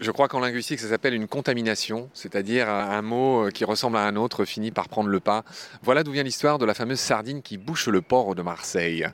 Je 0.00 0.10
crois 0.10 0.28
qu'en 0.28 0.40
linguistique, 0.40 0.80
ça 0.80 0.88
s'appelle 0.88 1.14
une 1.14 1.28
contamination, 1.28 2.10
c'est-à-dire 2.14 2.68
un 2.68 3.02
mot 3.02 3.48
qui 3.54 3.64
ressemble 3.64 3.96
à 3.96 4.00
un 4.00 4.16
autre 4.16 4.44
finit 4.44 4.72
par 4.72 4.88
prendre 4.88 5.08
le 5.08 5.20
pas. 5.20 5.44
Voilà 5.82 6.02
d'où 6.02 6.10
vient 6.10 6.24
l'histoire 6.24 6.58
de 6.58 6.64
la 6.64 6.74
fameuse 6.74 6.98
sardine 6.98 7.42
qui 7.42 7.58
bouche 7.58 7.86
le 7.86 8.02
port 8.02 8.34
de 8.34 8.42
Marseille. 8.42 9.06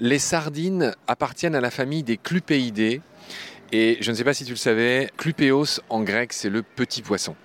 Les 0.00 0.18
sardines 0.18 0.94
appartiennent 1.06 1.54
à 1.54 1.60
la 1.60 1.70
famille 1.70 2.02
des 2.02 2.16
clupéidés. 2.16 3.00
Et 3.70 3.98
je 4.00 4.10
ne 4.10 4.16
sais 4.16 4.24
pas 4.24 4.34
si 4.34 4.44
tu 4.44 4.52
le 4.52 4.56
savais, 4.56 5.10
clupéos 5.16 5.80
en 5.88 6.02
grec, 6.02 6.32
c'est 6.32 6.50
le 6.50 6.62
petit 6.62 7.02
poisson. 7.02 7.36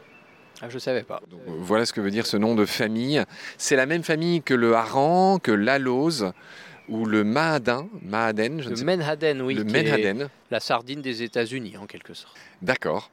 Ah, 0.62 0.70
je 0.70 0.80
savais 0.80 1.04
pas. 1.04 1.22
Donc, 1.30 1.42
voilà 1.46 1.86
ce 1.86 1.92
que 1.92 2.00
veut 2.00 2.12
dire 2.12 2.26
ce 2.26 2.38
nom 2.38 2.56
de 2.56 2.66
famille. 2.66 3.22
C'est 3.58 3.76
la 3.76 3.86
même 3.86 4.04
famille 4.04 4.42
que 4.42 4.54
le 4.54 4.76
hareng, 4.76 5.40
que 5.40 5.52
l'alose 5.52 6.32
ou 6.90 7.06
le 7.06 7.24
mahadin, 7.24 7.88
mahaden, 8.02 8.62
je 8.62 8.66
ne 8.66 8.70
Le 8.72 8.76
sais 8.76 8.84
menhaden, 8.86 9.42
oui, 9.42 9.54
le 9.56 9.64
menhaden. 9.64 10.30
la 10.52 10.60
sardine 10.60 11.02
des 11.02 11.24
États-Unis 11.24 11.78
en 11.78 11.86
quelque 11.86 12.14
sorte. 12.14 12.36
D'accord. 12.62 13.10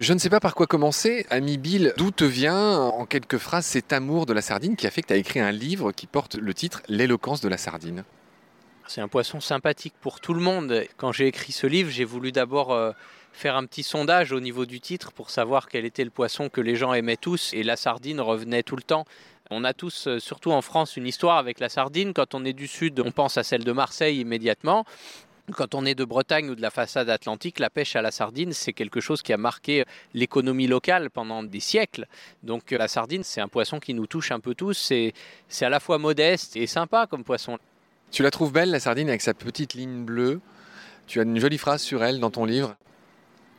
Je 0.00 0.12
ne 0.12 0.18
sais 0.18 0.30
pas 0.30 0.40
par 0.40 0.54
quoi 0.56 0.66
commencer. 0.66 1.24
Ami 1.30 1.56
Bill, 1.56 1.94
d'où 1.96 2.10
te 2.10 2.24
vient, 2.24 2.78
en 2.80 3.06
quelques 3.06 3.38
phrases, 3.38 3.64
cet 3.66 3.92
amour 3.92 4.26
de 4.26 4.32
la 4.32 4.42
sardine 4.42 4.74
qui 4.76 4.86
a 4.86 4.90
fait 4.90 5.02
que 5.02 5.06
tu 5.08 5.12
as 5.12 5.16
écrit 5.18 5.38
un 5.40 5.52
livre 5.52 5.92
qui 5.92 6.06
porte 6.06 6.34
le 6.34 6.52
titre 6.52 6.82
L'éloquence 6.88 7.40
de 7.40 7.48
la 7.48 7.56
sardine 7.58 8.04
C'est 8.88 9.00
un 9.00 9.08
poisson 9.08 9.40
sympathique 9.40 9.94
pour 10.00 10.20
tout 10.20 10.34
le 10.34 10.40
monde. 10.40 10.82
Quand 10.96 11.12
j'ai 11.12 11.28
écrit 11.28 11.52
ce 11.52 11.68
livre, 11.68 11.90
j'ai 11.90 12.04
voulu 12.04 12.32
d'abord 12.32 12.72
euh, 12.72 12.90
faire 13.32 13.54
un 13.56 13.64
petit 13.66 13.84
sondage 13.84 14.32
au 14.32 14.40
niveau 14.40 14.66
du 14.66 14.80
titre 14.80 15.12
pour 15.12 15.30
savoir 15.30 15.68
quel 15.68 15.84
était 15.84 16.04
le 16.04 16.10
poisson 16.10 16.48
que 16.48 16.60
les 16.60 16.74
gens 16.74 16.92
aimaient 16.92 17.16
tous. 17.16 17.52
Et 17.54 17.62
la 17.62 17.76
sardine 17.76 18.20
revenait 18.20 18.64
tout 18.64 18.76
le 18.76 18.82
temps. 18.82 19.04
On 19.56 19.62
a 19.62 19.72
tous, 19.72 20.08
euh, 20.08 20.18
surtout 20.18 20.50
en 20.50 20.62
France, 20.62 20.96
une 20.96 21.06
histoire 21.06 21.38
avec 21.38 21.60
la 21.60 21.68
sardine. 21.68 22.12
Quand 22.12 22.34
on 22.34 22.44
est 22.44 22.52
du 22.52 22.66
Sud, 22.66 22.98
on 22.98 23.12
pense 23.12 23.38
à 23.38 23.44
celle 23.44 23.62
de 23.62 23.70
Marseille 23.70 24.18
immédiatement. 24.18 24.84
Quand 25.52 25.76
on 25.76 25.84
est 25.84 25.94
de 25.94 26.04
Bretagne 26.04 26.50
ou 26.50 26.56
de 26.56 26.62
la 26.62 26.70
façade 26.70 27.08
atlantique, 27.08 27.60
la 27.60 27.70
pêche 27.70 27.94
à 27.94 28.02
la 28.02 28.10
sardine, 28.10 28.52
c'est 28.52 28.72
quelque 28.72 29.00
chose 29.00 29.22
qui 29.22 29.32
a 29.32 29.36
marqué 29.36 29.84
l'économie 30.12 30.66
locale 30.66 31.08
pendant 31.08 31.44
des 31.44 31.60
siècles. 31.60 32.06
Donc 32.42 32.72
euh, 32.72 32.78
la 32.78 32.88
sardine, 32.88 33.22
c'est 33.22 33.40
un 33.40 33.46
poisson 33.46 33.78
qui 33.78 33.94
nous 33.94 34.08
touche 34.08 34.32
un 34.32 34.40
peu 34.40 34.56
tous. 34.56 34.92
C'est 35.48 35.64
à 35.64 35.68
la 35.68 35.78
fois 35.78 35.98
modeste 35.98 36.56
et 36.56 36.66
sympa 36.66 37.06
comme 37.06 37.22
poisson. 37.22 37.58
Tu 38.10 38.24
la 38.24 38.32
trouves 38.32 38.52
belle, 38.52 38.72
la 38.72 38.80
sardine, 38.80 39.08
avec 39.08 39.22
sa 39.22 39.34
petite 39.34 39.74
ligne 39.74 40.04
bleue. 40.04 40.40
Tu 41.06 41.20
as 41.20 41.22
une 41.22 41.38
jolie 41.38 41.58
phrase 41.58 41.82
sur 41.82 42.02
elle 42.02 42.18
dans 42.18 42.30
ton 42.30 42.44
livre. 42.44 42.74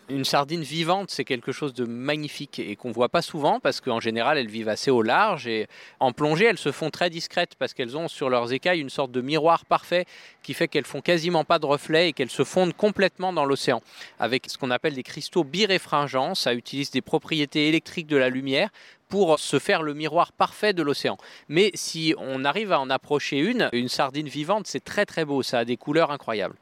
Une 0.08 0.24
sardine 0.24 0.62
vivante, 0.62 1.10
c'est 1.10 1.26
quelque 1.26 1.52
chose 1.52 1.74
de 1.74 1.84
magnifique 1.84 2.60
et 2.60 2.76
qu'on 2.76 2.92
voit 2.92 3.10
pas 3.10 3.24
souvent 3.24 3.60
parce 3.60 3.82
qu'en 3.82 4.00
général, 4.00 4.38
elles 4.38 4.50
vivent 4.50 4.70
assez 4.70 4.92
au 4.92 5.02
large 5.02 5.48
et 5.48 5.68
en 6.00 6.12
plongée, 6.12 6.46
elles 6.46 6.60
se 6.60 6.72
font 6.72 6.92
très 6.92 7.10
discrètes 7.10 7.56
parce 7.58 7.74
qu'elles 7.74 7.98
ont 7.98 8.08
sur 8.08 8.30
leurs 8.30 8.54
écailles 8.54 8.82
une 8.82 8.92
sorte 8.92 9.12
de 9.12 9.22
miroir 9.22 9.66
parfait 9.66 10.06
qui 10.44 10.54
fait 10.54 10.68
qu'elles 10.68 10.86
font 10.86 11.02
quasiment 11.02 11.44
pas 11.44 11.58
de 11.58 11.66
reflets 11.66 12.10
et 12.10 12.14
qu'elles 12.14 12.30
se 12.30 12.44
fondent 12.44 12.76
complètement 12.76 13.34
dans 13.34 13.46
l'océan 13.46 13.82
avec 14.20 14.48
ce 14.48 14.60
qu'on 14.60 14.70
appelle 14.70 14.94
des 14.94 15.02
cristaux 15.02 15.44
biréfringents. 15.44 16.36
Ça 16.36 16.54
utilise 16.54 16.92
des 16.92 17.02
propriétés 17.02 17.68
électriques 17.68 18.08
de 18.08 18.18
la 18.18 18.30
lumière 18.30 18.70
pour 19.10 19.40
se 19.40 19.58
faire 19.58 19.82
le 19.82 19.96
miroir 19.96 20.34
parfait 20.34 20.74
de 20.74 20.84
l'océan. 20.84 21.18
Mais 21.50 21.72
si 21.74 22.14
on 22.20 22.46
arrive 22.46 22.72
à 22.72 22.80
en 22.80 22.92
approcher 22.92 23.40
une, 23.40 23.70
une 23.74 23.90
sardine 23.90 24.28
vivante, 24.28 24.68
c'est 24.68 24.84
très 24.84 25.08
très 25.08 25.26
beau, 25.26 25.42
ça 25.42 25.60
a 25.60 25.66
des 25.66 25.78
couleurs 25.78 26.12
incroyables. 26.12 26.58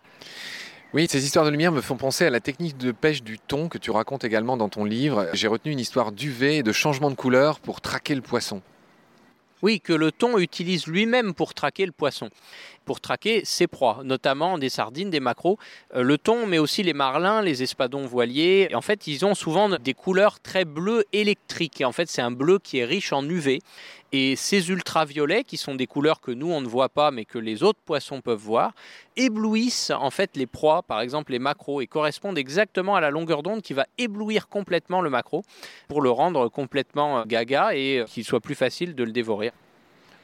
Oui, 0.93 1.07
ces 1.09 1.25
histoires 1.25 1.43
de 1.43 1.49
lumière 1.49 1.71
me 1.71 1.81
font 1.81 1.97
penser 1.97 2.23
à 2.23 2.29
la 2.29 2.39
technique 2.39 2.77
de 2.77 2.91
pêche 2.91 3.23
du 3.23 3.39
thon 3.39 3.67
que 3.67 3.79
tu 3.79 3.89
racontes 3.89 4.23
également 4.23 4.57
dans 4.57 4.69
ton 4.69 4.85
livre. 4.85 5.27
J'ai 5.33 5.47
retenu 5.47 5.71
une 5.71 5.79
histoire 5.79 6.11
d'UV 6.11 6.57
et 6.57 6.63
de 6.63 6.71
changement 6.71 7.09
de 7.09 7.15
couleur 7.15 7.59
pour 7.59 7.81
traquer 7.81 8.13
le 8.13 8.21
poisson. 8.21 8.61
Oui, 9.63 9.79
que 9.79 9.93
le 9.93 10.11
thon 10.11 10.37
utilise 10.37 10.85
lui-même 10.85 11.33
pour 11.33 11.55
traquer 11.55 11.87
le 11.87 11.91
poisson 11.91 12.29
pour 12.85 12.99
traquer 12.99 13.41
ses 13.45 13.67
proies, 13.67 14.01
notamment 14.03 14.57
des 14.57 14.69
sardines, 14.69 15.09
des 15.09 15.19
maquereaux, 15.19 15.57
euh, 15.95 16.03
le 16.03 16.17
thon, 16.17 16.47
mais 16.47 16.57
aussi 16.57 16.83
les 16.83 16.93
marlins, 16.93 17.41
les 17.41 17.63
espadons 17.63 18.05
voiliers. 18.05 18.69
en 18.73 18.81
fait, 18.81 19.07
ils 19.07 19.25
ont 19.25 19.35
souvent 19.35 19.69
des 19.69 19.93
couleurs 19.93 20.39
très 20.39 20.65
bleues 20.65 21.05
électriques. 21.13 21.81
Et 21.81 21.85
en 21.85 21.91
fait, 21.91 22.09
c'est 22.09 22.21
un 22.21 22.31
bleu 22.31 22.59
qui 22.59 22.79
est 22.79 22.85
riche 22.85 23.13
en 23.13 23.27
UV. 23.27 23.59
Et 24.11 24.35
ces 24.35 24.69
ultraviolets, 24.69 25.43
qui 25.43 25.57
sont 25.57 25.73
des 25.73 25.87
couleurs 25.87 26.21
que 26.21 26.31
nous 26.31 26.51
on 26.51 26.61
ne 26.61 26.67
voit 26.67 26.89
pas, 26.89 27.09
mais 27.09 27.25
que 27.25 27.39
les 27.39 27.63
autres 27.63 27.79
poissons 27.83 28.21
peuvent 28.21 28.37
voir, 28.37 28.73
éblouissent 29.15 29.91
en 29.91 30.09
fait 30.09 30.35
les 30.35 30.47
proies, 30.47 30.83
par 30.83 31.01
exemple 31.01 31.31
les 31.31 31.39
maquereaux, 31.39 31.81
et 31.81 31.87
correspondent 31.87 32.37
exactement 32.37 32.95
à 32.95 33.01
la 33.01 33.09
longueur 33.09 33.43
d'onde 33.43 33.61
qui 33.61 33.73
va 33.73 33.85
éblouir 33.97 34.47
complètement 34.47 35.01
le 35.01 35.09
maquereau 35.09 35.43
pour 35.87 36.01
le 36.01 36.09
rendre 36.09 36.49
complètement 36.49 37.19
euh, 37.19 37.23
gaga 37.25 37.73
et 37.73 37.99
euh, 37.99 38.05
qu'il 38.05 38.23
soit 38.23 38.39
plus 38.39 38.55
facile 38.55 38.95
de 38.95 39.03
le 39.03 39.11
dévorer. 39.11 39.51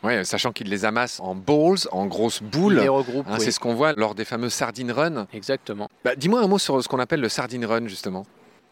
Ouais, 0.01 0.23
sachant 0.23 0.53
qu'ils 0.53 0.69
les 0.69 0.85
amassent 0.85 1.19
en 1.19 1.35
balls, 1.35 1.77
en 1.91 2.05
grosses 2.05 2.41
boules. 2.41 2.79
Hein, 2.79 3.37
c'est 3.39 3.51
ce 3.51 3.59
qu'on 3.59 3.75
voit 3.75 3.91
lors 3.93 4.15
des 4.15 4.23
fameux 4.23 4.49
sardine 4.49 4.91
run. 4.91 5.27
Exactement. 5.33 5.89
Bah, 6.05 6.15
dis-moi 6.15 6.41
un 6.41 6.47
mot 6.47 6.57
sur 6.57 6.81
ce 6.81 6.87
qu'on 6.87 6.99
appelle 6.99 7.19
le 7.19 7.27
sardine 7.27 7.65
run, 7.65 7.87
justement. 7.87 8.25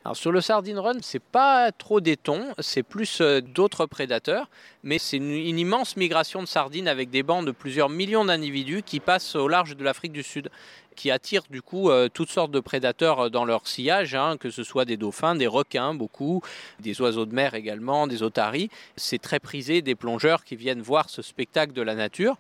Alors 0.08 0.16
sur 0.16 0.32
le 0.32 0.40
sardine 0.40 0.80
run, 0.80 1.00
c'est 1.02 1.22
pas 1.22 1.74
trop 1.74 2.00
des 2.00 2.16
thons, 2.16 2.54
c'est 2.60 2.82
plus 2.82 3.20
euh, 3.20 3.42
d'autres 3.42 3.86
prédateurs, 3.86 4.50
mais 4.88 5.00
c'est 5.00 5.18
une, 5.18 5.60
immense 5.60 5.98
migration 5.98 6.42
de 6.42 6.48
sardines 6.48 6.88
avec 6.88 7.10
des 7.10 7.22
bancs 7.22 7.46
de 7.46 7.52
plusieurs 7.52 7.90
millions 7.90 8.24
d'individus 8.24 8.84
qui 8.84 9.02
passent 9.02 9.36
au 9.36 9.50
large 9.50 9.76
de 9.76 9.84
l'Afrique 9.84 10.14
du 10.14 10.24
Sud 10.24 10.50
qui 10.96 11.12
attirent 11.12 11.44
du 11.50 11.62
coup 11.62 11.90
euh, 11.90 12.10
toutes 12.10 12.30
sortes 12.30 12.52
de 12.52 12.60
prédateurs 12.60 13.20
euh, 13.20 13.30
dans 13.30 13.46
leur 13.46 13.68
sillage, 13.68 14.16
hein, 14.16 14.36
que 14.38 14.50
ce 14.50 14.64
soit 14.64 14.84
des 14.84 14.98
dauphins, 14.98 15.36
des 15.36 15.46
requins, 15.46 15.94
beaucoup, 15.94 16.42
des 16.80 17.00
oiseaux 17.02 17.26
de 17.26 17.36
mer 17.36 17.54
également, 17.54 18.08
des 18.08 18.24
otaries. 18.24 18.70
C'est 18.96 19.22
très 19.22 19.40
prisé 19.40 19.82
des 19.82 19.94
plongeurs 19.94 20.44
qui 20.44 20.56
viennent 20.56 20.82
voir 20.82 21.10
ce 21.10 21.22
spectacle 21.22 21.72
de 21.72 21.82
la 21.84 21.94
nature. 21.94 22.36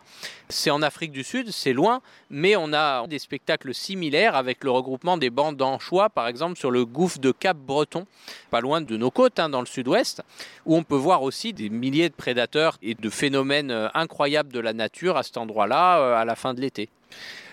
C'est 0.49 0.71
en 0.71 0.81
Afrique 0.81 1.11
du 1.11 1.23
Sud, 1.23 1.51
c'est 1.51 1.73
loin, 1.73 2.01
mais 2.29 2.55
on 2.55 2.73
a 2.73 3.05
des 3.07 3.19
spectacles 3.19 3.73
similaires 3.75 4.35
avec 4.35 4.63
le 4.63 4.71
regroupement 4.71 5.17
des 5.17 5.29
bandes 5.29 5.57
d'anchois, 5.57 6.09
par 6.09 6.27
exemple 6.27 6.57
sur 6.57 6.71
le 6.71 6.83
gouffre 6.85 7.19
de 7.19 7.31
Cap-Breton, 7.31 8.07
pas 8.49 8.61
loin 8.61 8.81
de 8.81 8.97
nos 8.97 9.11
côtes, 9.11 9.37
hein, 9.37 9.49
dans 9.49 9.59
le 9.59 9.67
sud-ouest, 9.67 10.23
où 10.65 10.75
on 10.75 10.83
peut 10.83 10.95
voir 10.95 11.21
aussi 11.21 11.53
des 11.53 11.69
milliers 11.69 12.09
de 12.09 12.15
prédateurs 12.15 12.36
et 12.81 12.93
de 12.95 13.09
phénomènes 13.09 13.71
euh, 13.71 13.87
incroyables 13.93 14.51
de 14.51 14.59
la 14.59 14.73
nature 14.73 15.17
à 15.17 15.23
cet 15.23 15.37
endroit-là 15.37 16.19
à 16.19 16.25
la 16.25 16.35
fin 16.35 16.53
de 16.53 16.61
l'été. 16.61 16.89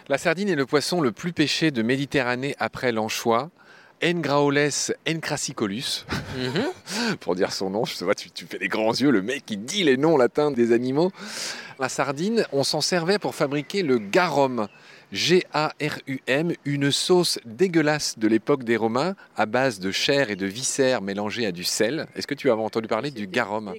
La 0.08 0.18
sardine 0.18 0.48
est 0.48 0.54
le 0.54 0.66
poisson 0.66 1.00
le 1.00 1.12
plus 1.12 1.32
pêché 1.32 1.70
de 1.70 1.82
Méditerranée 1.82 2.54
après 2.58 2.92
l'anchois. 2.92 3.50
Engraoles 4.04 4.70
encrassicolus, 5.08 6.04
mhm. 6.36 7.16
pour 7.20 7.34
dire 7.36 7.52
son 7.52 7.70
nom. 7.70 7.84
Je 7.84 8.04
vois, 8.04 8.14
tu, 8.14 8.30
tu, 8.30 8.44
fais 8.44 8.58
des 8.58 8.68
grands 8.68 8.92
yeux, 8.92 9.10
le 9.10 9.22
mec 9.22 9.46
qui 9.46 9.56
dit 9.56 9.84
les 9.84 9.96
noms 9.96 10.18
latins 10.18 10.50
des 10.50 10.72
animaux. 10.72 11.10
La 11.78 11.88
sardine, 11.88 12.44
on 12.52 12.64
s'en 12.64 12.82
servait 12.82 13.18
pour 13.18 13.34
fabriquer 13.34 13.82
le 13.82 13.98
garum. 13.98 14.68
G-A-R-U-M, 15.12 16.52
une 16.64 16.90
sauce 16.90 17.38
dégueulasse 17.44 18.18
de 18.18 18.26
l'époque 18.26 18.64
des 18.64 18.76
Romains 18.76 19.14
à 19.36 19.46
base 19.46 19.78
de 19.78 19.92
chair 19.92 20.30
et 20.30 20.36
de 20.36 20.44
viscères 20.44 21.02
mélangés 21.02 21.46
à 21.46 21.52
du 21.52 21.62
sel. 21.62 22.08
Est-ce 22.16 22.26
que 22.26 22.34
tu 22.34 22.50
as 22.50 22.56
entendu 22.56 22.88
parler 22.88 23.10
du 23.10 23.26
garum? 23.26 23.74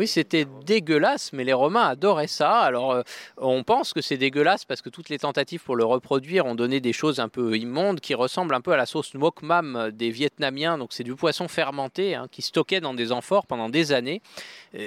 Oui, 0.00 0.06
c'était 0.06 0.46
dégueulasse, 0.64 1.34
mais 1.34 1.44
les 1.44 1.52
Romains 1.52 1.88
adoraient 1.88 2.26
ça. 2.26 2.60
Alors, 2.60 2.92
euh, 2.92 3.02
on 3.36 3.62
pense 3.64 3.92
que 3.92 4.00
c'est 4.00 4.16
dégueulasse 4.16 4.64
parce 4.64 4.80
que 4.80 4.88
toutes 4.88 5.10
les 5.10 5.18
tentatives 5.18 5.62
pour 5.62 5.76
le 5.76 5.84
reproduire 5.84 6.46
ont 6.46 6.54
donné 6.54 6.80
des 6.80 6.94
choses 6.94 7.20
un 7.20 7.28
peu 7.28 7.54
immondes 7.58 8.00
qui 8.00 8.14
ressemblent 8.14 8.54
un 8.54 8.62
peu 8.62 8.72
à 8.72 8.78
la 8.78 8.86
sauce 8.86 9.12
mok 9.12 9.42
mam 9.42 9.90
des 9.92 10.10
Vietnamiens. 10.10 10.78
Donc, 10.78 10.94
c'est 10.94 11.04
du 11.04 11.14
poisson 11.14 11.48
fermenté 11.48 12.14
hein, 12.14 12.28
qui 12.30 12.40
stockait 12.40 12.80
dans 12.80 12.94
des 12.94 13.12
amphores 13.12 13.46
pendant 13.46 13.68
des 13.68 13.92
années. 13.92 14.22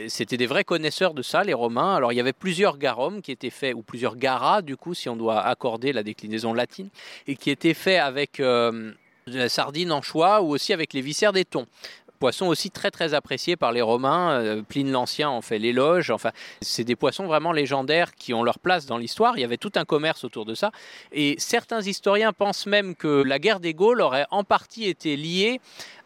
C'était 0.07 0.37
des 0.37 0.47
vrais 0.47 0.63
connaisseurs 0.63 1.13
de 1.13 1.21
ça, 1.21 1.43
les 1.43 1.53
Romains. 1.53 1.93
Alors, 1.93 2.11
il 2.11 2.15
y 2.15 2.19
avait 2.19 2.33
plusieurs 2.33 2.79
garums 2.79 3.21
qui 3.21 3.31
étaient 3.31 3.51
faits, 3.51 3.75
ou 3.75 3.83
plusieurs 3.83 4.15
garas, 4.15 4.63
du 4.63 4.77
coup, 4.77 4.95
si 4.95 5.09
on 5.09 5.15
doit 5.15 5.41
accorder 5.41 5.93
la 5.93 6.01
déclinaison 6.01 6.55
latine, 6.55 6.89
et 7.27 7.35
qui 7.35 7.51
étaient 7.51 7.75
faits 7.75 7.99
avec. 7.99 8.39
Euh, 8.39 8.93
de 9.27 9.37
la 9.37 9.49
sardine 9.49 9.91
en 9.91 10.01
choix 10.01 10.41
ou 10.41 10.49
aussi 10.49 10.73
avec 10.73 10.93
les 10.93 11.01
viscères 11.01 11.31
des 11.31 11.45
thons 11.45 11.65
poissons 12.23 12.47
aussi 12.47 12.71
très 12.71 12.89
très 12.89 13.13
appréciés 13.13 13.57
par 13.57 13.73
les 13.73 13.81
Romains. 13.81 14.31
Euh, 14.39 14.61
Pline 14.61 14.89
l'Ancien 14.89 15.29
en 15.29 15.41
fait 15.41 15.59
l'éloge. 15.59 16.09
Enfin, 16.09 16.31
c'est 16.61 16.85
des 16.85 16.95
poissons 16.95 17.25
vraiment 17.25 17.51
légendaires 17.51 18.15
qui 18.15 18.33
ont 18.33 18.43
leur 18.43 18.59
place 18.59 18.85
dans 18.85 18.97
l'histoire. 18.97 19.37
Il 19.37 19.41
y 19.41 19.43
avait 19.43 19.57
tout 19.57 19.73
un 19.75 19.83
commerce 19.83 20.23
autour 20.23 20.45
de 20.45 20.55
ça. 20.55 20.71
Et 21.11 21.35
certains 21.37 21.81
historiens 21.81 22.31
pensent 22.31 22.65
même 22.65 22.95
que 22.95 23.23
la 23.23 23.39
guerre 23.39 23.59
des 23.59 23.73
Gaules 23.73 23.99
aurait 23.99 24.25
en 24.31 24.45
partie 24.45 24.85
été 24.85 25.17
liée 25.17 25.59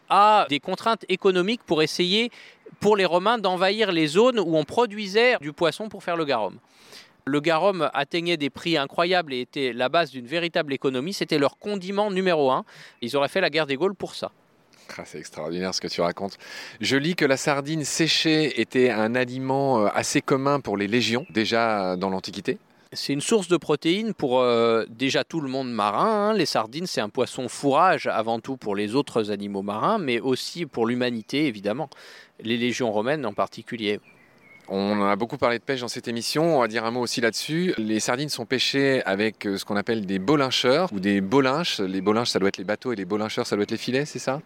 à 0.08 0.44
des 0.48 0.58
contraintes 0.58 1.04
économiques 1.08 1.60
pour 1.64 1.82
essayer, 1.82 2.32
pour 2.80 2.96
les 2.96 3.04
Romains, 3.04 3.38
d'envahir 3.38 3.92
les 3.92 4.08
zones 4.08 4.40
où 4.40 4.56
on 4.56 4.64
produisait 4.64 5.36
du 5.40 5.52
poisson 5.52 5.88
pour 5.88 6.02
faire 6.02 6.16
le 6.16 6.24
garum. 6.24 6.58
Le 7.26 7.38
garum 7.38 7.90
atteignait 7.94 8.36
des 8.36 8.50
prix 8.50 8.76
incroyables 8.76 9.32
et 9.32 9.42
était 9.42 9.72
la 9.72 9.88
base 9.88 10.10
d'une 10.10 10.26
véritable 10.26 10.72
économie. 10.72 11.12
C'était 11.12 11.38
leur 11.38 11.58
condiment 11.58 12.10
numéro 12.10 12.50
un. 12.50 12.64
Ils 13.02 13.16
auraient 13.16 13.28
fait 13.28 13.40
la 13.40 13.50
guerre 13.50 13.66
des 13.66 13.76
Gaules 13.76 13.94
pour 13.94 14.16
ça. 14.16 14.32
Ah, 14.96 15.02
c'est 15.04 15.18
extraordinaire 15.18 15.74
ce 15.74 15.80
que 15.80 15.88
tu 15.88 16.00
racontes. 16.00 16.38
Je 16.80 16.96
lis 16.96 17.14
que 17.14 17.24
la 17.24 17.36
sardine 17.36 17.84
séchée 17.84 18.60
était 18.60 18.90
un 18.90 19.14
aliment 19.14 19.80
euh, 19.80 19.88
assez 19.94 20.20
commun 20.20 20.60
pour 20.60 20.76
les 20.76 20.86
légions, 20.86 21.26
déjà 21.30 21.96
dans 21.96 22.10
l'Antiquité. 22.10 22.58
C'est 22.92 23.12
une 23.12 23.20
source 23.20 23.48
de 23.48 23.58
protéines 23.58 24.14
pour 24.14 24.40
euh, 24.40 24.86
déjà 24.88 25.22
tout 25.22 25.40
le 25.40 25.48
monde 25.48 25.70
marin. 25.70 26.30
Hein. 26.30 26.32
Les 26.32 26.46
sardines, 26.46 26.86
c'est 26.86 27.02
un 27.02 27.10
poisson 27.10 27.46
fourrage 27.48 28.06
avant 28.06 28.40
tout 28.40 28.56
pour 28.56 28.74
les 28.74 28.94
autres 28.94 29.30
animaux 29.30 29.60
marins, 29.62 29.98
mais 29.98 30.20
aussi 30.20 30.64
pour 30.64 30.86
l'humanité, 30.86 31.46
évidemment. 31.46 31.90
Les 32.40 32.56
légions 32.56 32.90
romaines 32.90 33.26
en 33.26 33.34
particulier. 33.34 34.00
On 34.70 35.02
a 35.02 35.16
beaucoup 35.16 35.38
parlé 35.38 35.58
de 35.58 35.64
pêche 35.64 35.80
dans 35.80 35.88
cette 35.88 36.08
émission, 36.08 36.58
on 36.58 36.60
va 36.60 36.68
dire 36.68 36.84
un 36.84 36.90
mot 36.90 37.00
aussi 37.00 37.20
là-dessus. 37.20 37.74
Les 37.78 38.00
sardines 38.00 38.28
sont 38.28 38.44
pêchées 38.46 39.02
avec 39.04 39.46
euh, 39.46 39.56
ce 39.56 39.64
qu'on 39.64 39.76
appelle 39.76 40.04
des 40.04 40.18
bolincheurs 40.18 40.92
ou 40.92 41.00
des 41.00 41.20
bolinches. 41.20 41.80
Les 41.80 42.00
bolinches, 42.00 42.30
ça 42.30 42.38
doit 42.38 42.48
être 42.48 42.58
les 42.58 42.64
bateaux 42.64 42.92
et 42.92 42.96
les 42.96 43.06
bolincheurs, 43.06 43.46
ça 43.46 43.56
doit 43.56 43.62
être 43.62 43.70
les 43.70 43.78
filets, 43.78 44.04
c'est 44.04 44.18
ça? 44.18 44.40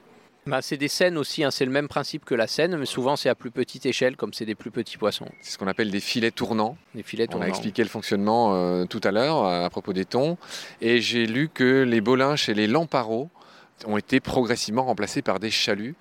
Bah, 0.46 0.60
c'est 0.62 0.76
des 0.76 0.88
scènes 0.88 1.16
aussi, 1.18 1.44
hein. 1.44 1.50
c'est 1.50 1.64
le 1.64 1.70
même 1.70 1.88
principe 1.88 2.24
que 2.24 2.34
la 2.34 2.46
scène, 2.46 2.76
mais 2.76 2.86
souvent 2.86 3.16
c'est 3.16 3.28
à 3.28 3.34
plus 3.34 3.50
petite 3.50 3.86
échelle, 3.86 4.16
comme 4.16 4.32
c'est 4.32 4.44
des 4.44 4.54
plus 4.54 4.70
petits 4.70 4.98
poissons. 4.98 5.28
C'est 5.40 5.52
ce 5.52 5.58
qu'on 5.58 5.68
appelle 5.68 5.90
des 5.90 6.00
filets 6.00 6.30
tournants. 6.30 6.76
Des 6.94 7.02
filets 7.02 7.26
tournants. 7.26 7.44
On 7.44 7.46
a 7.46 7.50
expliqué 7.50 7.82
le 7.82 7.88
fonctionnement 7.88 8.54
euh, 8.54 8.84
tout 8.84 9.00
à 9.04 9.12
l'heure 9.12 9.44
à 9.44 9.70
propos 9.70 9.92
des 9.92 10.04
thons. 10.04 10.36
Et 10.80 11.00
j'ai 11.00 11.26
lu 11.26 11.48
que 11.48 11.82
les 11.82 12.00
bolinches 12.00 12.48
et 12.48 12.54
les 12.54 12.66
lamparos 12.66 13.30
ont 13.86 13.96
été 13.96 14.20
progressivement 14.20 14.84
remplacés 14.84 15.22
par 15.22 15.38
des 15.38 15.50
chaluts. 15.50 15.94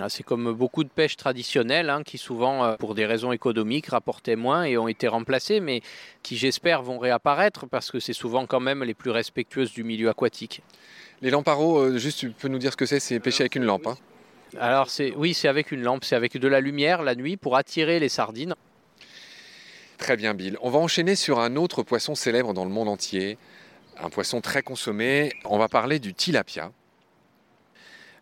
Ah, 0.00 0.08
c'est 0.08 0.24
comme 0.24 0.52
beaucoup 0.52 0.82
de 0.82 0.88
pêches 0.88 1.16
traditionnelles 1.16 1.88
hein, 1.88 2.02
qui 2.02 2.18
souvent, 2.18 2.64
euh, 2.64 2.76
pour 2.76 2.96
des 2.96 3.06
raisons 3.06 3.30
économiques, 3.30 3.86
rapportaient 3.86 4.34
moins 4.34 4.64
et 4.64 4.76
ont 4.76 4.88
été 4.88 5.06
remplacées, 5.06 5.60
mais 5.60 5.82
qui 6.22 6.36
j'espère 6.36 6.82
vont 6.82 6.98
réapparaître 6.98 7.66
parce 7.68 7.92
que 7.92 8.00
c'est 8.00 8.12
souvent 8.12 8.46
quand 8.46 8.58
même 8.58 8.82
les 8.82 8.94
plus 8.94 9.10
respectueuses 9.10 9.72
du 9.72 9.84
milieu 9.84 10.08
aquatique. 10.08 10.62
Les 11.24 11.30
lamparos, 11.30 11.78
euh, 11.78 11.96
juste 11.96 12.18
tu 12.18 12.30
peux 12.32 12.48
nous 12.48 12.58
dire 12.58 12.72
ce 12.72 12.76
que 12.76 12.84
c'est 12.84 13.00
C'est 13.00 13.18
pêcher 13.18 13.44
avec 13.44 13.54
une 13.54 13.64
lampe. 13.64 13.86
Hein 13.86 13.96
Alors 14.60 14.90
c'est 14.90 15.14
oui, 15.16 15.32
c'est 15.32 15.48
avec 15.48 15.72
une 15.72 15.80
lampe, 15.80 16.04
c'est 16.04 16.16
avec 16.16 16.36
de 16.36 16.48
la 16.48 16.60
lumière 16.60 17.02
la 17.02 17.14
nuit 17.14 17.38
pour 17.38 17.56
attirer 17.56 17.98
les 17.98 18.10
sardines. 18.10 18.54
Très 19.96 20.18
bien 20.18 20.34
Bill. 20.34 20.58
On 20.60 20.68
va 20.68 20.78
enchaîner 20.78 21.16
sur 21.16 21.40
un 21.40 21.56
autre 21.56 21.82
poisson 21.82 22.14
célèbre 22.14 22.52
dans 22.52 22.66
le 22.66 22.70
monde 22.70 22.90
entier, 22.90 23.38
un 23.98 24.10
poisson 24.10 24.42
très 24.42 24.60
consommé. 24.60 25.32
On 25.46 25.56
va 25.56 25.68
parler 25.68 25.98
du 25.98 26.12
tilapia. 26.12 26.72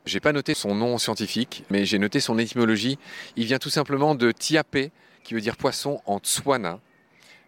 J'ai 0.07 0.21
pas 0.21 0.33
noté 0.33 0.55
son 0.55 0.77
nom 0.77 0.97
scientifique, 0.97 1.65
mais 1.71 1.85
j'ai 1.85 1.99
noté 1.99 2.21
son 2.21 2.39
étymologie. 2.39 3.01
Il 3.35 3.47
vient 3.47 3.59
tout 3.59 3.71
simplement 3.71 4.15
de 4.15 4.31
tiapé, 4.31 4.93
qui 5.25 5.35
veut 5.35 5.41
dire 5.41 5.57
poisson 5.57 6.01
en 6.07 6.21
tswana, 6.21 6.79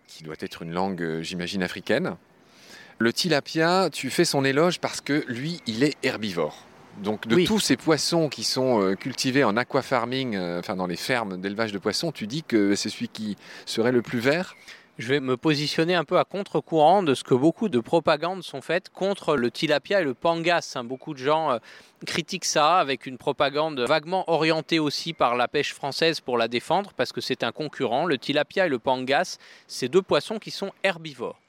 qui 0.08 0.24
doit 0.24 0.34
être 0.40 0.62
une 0.62 0.72
langue, 0.72 1.00
euh, 1.00 1.22
j'imagine, 1.22 1.62
africaine. 1.62 2.16
Le 2.98 3.12
tilapia, 3.12 3.90
tu 3.92 4.10
fais 4.10 4.24
son 4.24 4.44
éloge 4.44 4.80
parce 4.80 5.00
que 5.00 5.24
lui, 5.28 5.60
il 5.66 5.82
est 5.82 5.96
herbivore. 6.02 6.56
Donc 6.98 7.26
de 7.26 7.44
tous 7.44 7.58
ces 7.58 7.76
poissons 7.76 8.28
qui 8.28 8.44
sont 8.44 8.80
euh, 8.80 8.94
cultivés 8.94 9.42
en 9.42 9.56
aquafarming, 9.56 10.36
euh, 10.36 10.60
enfin 10.60 10.76
dans 10.76 10.86
les 10.86 10.96
fermes 10.96 11.40
d'élevage 11.40 11.72
de 11.72 11.78
poissons, 11.78 12.12
tu 12.12 12.28
dis 12.28 12.44
que 12.44 12.76
c'est 12.76 12.88
celui 12.88 13.08
qui 13.08 13.36
serait 13.66 13.90
le 13.90 14.00
plus 14.00 14.20
vert? 14.20 14.54
Je 14.96 15.08
vais 15.08 15.18
me 15.18 15.36
positionner 15.36 15.96
un 15.96 16.04
peu 16.04 16.20
à 16.20 16.24
contre-courant 16.24 17.02
de 17.02 17.14
ce 17.14 17.24
que 17.24 17.34
beaucoup 17.34 17.68
de 17.68 17.80
propagandes 17.80 18.44
sont 18.44 18.60
faites 18.60 18.90
contre 18.90 19.34
le 19.34 19.50
tilapia 19.50 20.00
et 20.00 20.04
le 20.04 20.14
pangas. 20.14 20.74
Hein. 20.76 20.84
Beaucoup 20.84 21.14
de 21.14 21.18
gens 21.18 21.50
euh, 21.50 21.58
critiquent 22.06 22.44
ça 22.44 22.78
avec 22.78 23.06
une 23.06 23.18
propagande 23.18 23.80
vaguement 23.80 24.22
orientée 24.30 24.78
aussi 24.78 25.12
par 25.12 25.34
la 25.34 25.48
pêche 25.48 25.74
française 25.74 26.20
pour 26.20 26.38
la 26.38 26.46
défendre 26.46 26.92
parce 26.96 27.10
que 27.10 27.20
c'est 27.20 27.42
un 27.42 27.50
concurrent. 27.50 28.06
Le 28.06 28.18
tilapia 28.18 28.66
et 28.66 28.68
le 28.68 28.78
pangas, 28.78 29.38
c'est 29.66 29.88
deux 29.88 30.02
poissons 30.02 30.38
qui 30.38 30.52
sont 30.52 30.70
herbivores. 30.84 31.40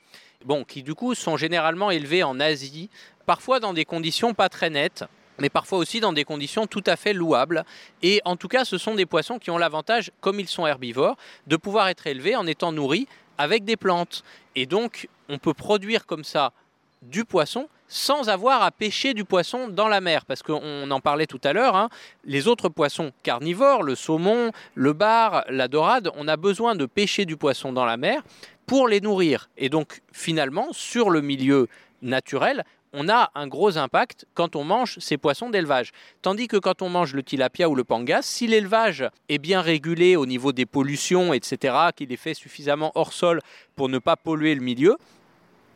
Bon, 0.44 0.64
qui 0.64 0.84
du 0.84 0.94
coup 0.94 1.16
sont 1.16 1.38
généralement 1.38 1.92
élevés 1.92 2.24
en 2.24 2.40
Asie, 2.40 2.90
parfois 3.26 3.60
dans 3.60 3.74
des 3.74 3.86
conditions 3.86 4.34
pas 4.34 4.50
très 4.50 4.70
nettes 4.70 5.06
mais 5.40 5.50
parfois 5.50 5.80
aussi 5.80 6.00
dans 6.00 6.14
des 6.14 6.24
conditions 6.24 6.68
tout 6.68 6.84
à 6.86 6.96
fait 6.96 7.14
louables. 7.14 7.66
Et 8.02 8.22
en 8.26 8.36
tout 8.36 8.48
cas, 8.48 8.66
ce 8.66 8.78
sont 8.78 8.96
des 8.96 9.06
poissons 9.06 9.40
qui 9.40 9.52
ont 9.52 9.58
l'avantage, 9.58 10.12
comme 10.22 10.40
ils 10.40 10.48
sont 10.48 10.66
herbivores, 10.66 11.18
de 11.48 11.58
pouvoir 11.58 11.88
être 11.90 12.08
élevés 12.08 12.36
en 12.36 12.48
étant 12.48 12.72
nourris 12.72 13.08
avec 13.38 13.66
des 13.66 13.76
plantes. 13.76 14.24
Et 14.56 14.66
donc, 14.66 15.10
on 15.30 15.38
peut 15.38 15.54
produire 15.54 16.06
comme 16.06 16.24
ça 16.24 16.54
du 17.02 17.26
poisson 17.26 17.68
sans 17.88 18.30
avoir 18.30 18.64
à 18.64 18.72
pêcher 18.72 19.14
du 19.14 19.26
poisson 19.26 19.68
dans 19.68 19.88
la 19.88 20.02
mer. 20.02 20.26
Parce 20.26 20.44
qu'on 20.44 20.90
en 20.90 21.00
parlait 21.00 21.28
tout 21.28 21.42
à 21.44 21.54
l'heure, 21.54 21.76
hein, 21.76 21.90
les 22.24 22.48
autres 22.48 22.70
poissons 22.70 23.12
carnivores, 23.24 23.84
le 23.84 23.96
saumon, 23.96 24.52
le 24.74 24.94
bar, 24.94 25.44
la 25.50 25.68
dorade, 25.68 26.12
on 26.16 26.28
a 26.28 26.38
besoin 26.38 26.76
de 26.76 26.86
pêcher 26.86 27.26
du 27.26 27.38
poisson 27.38 27.74
dans 27.74 27.86
la 27.86 27.98
mer 27.98 28.22
pour 28.66 28.88
les 28.88 29.02
nourrir. 29.02 29.50
Et 29.58 29.70
donc, 29.70 30.02
finalement, 30.12 30.68
sur 30.72 31.10
le 31.10 31.22
milieu 31.22 31.68
naturel, 32.02 32.64
on 32.98 33.10
a 33.10 33.30
un 33.36 33.48
gros 33.48 33.78
impact 33.78 34.26
quand 34.34 34.56
on 34.56 34.64
mange 34.64 34.98
ces 35.00 35.18
poissons 35.18 35.50
d'élevage. 35.50 35.92
Tandis 36.22 36.48
que 36.48 36.56
quand 36.56 36.82
on 36.82 36.90
mange 36.90 37.14
le 37.14 37.24
tilapia 37.24 37.70
ou 37.70 37.76
le 37.76 37.84
pangas, 37.84 38.22
si 38.22 38.48
l'élevage 38.48 39.06
est 39.28 39.38
bien 39.38 39.62
régulé 39.62 40.16
au 40.16 40.26
niveau 40.26 40.54
des 40.54 40.66
pollutions, 40.66 41.34
etc., 41.34 41.76
qu'il 41.96 42.14
est 42.14 42.18
fait 42.18 42.34
suffisamment 42.34 42.94
hors 42.96 43.12
sol 43.12 43.42
pour 43.76 43.90
ne 43.90 44.00
pas 44.00 44.16
polluer 44.16 44.56
le 44.56 44.62
milieu, 44.62 44.96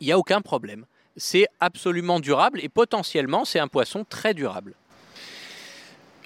il 0.00 0.06
n'y 0.06 0.12
a 0.12 0.18
aucun 0.18 0.40
problème. 0.40 0.86
C'est 1.16 1.46
absolument 1.58 2.20
durable 2.20 2.60
et 2.62 2.68
potentiellement 2.68 3.44
c'est 3.44 3.58
un 3.58 3.68
poisson 3.68 4.04
très 4.08 4.34
durable. 4.34 4.74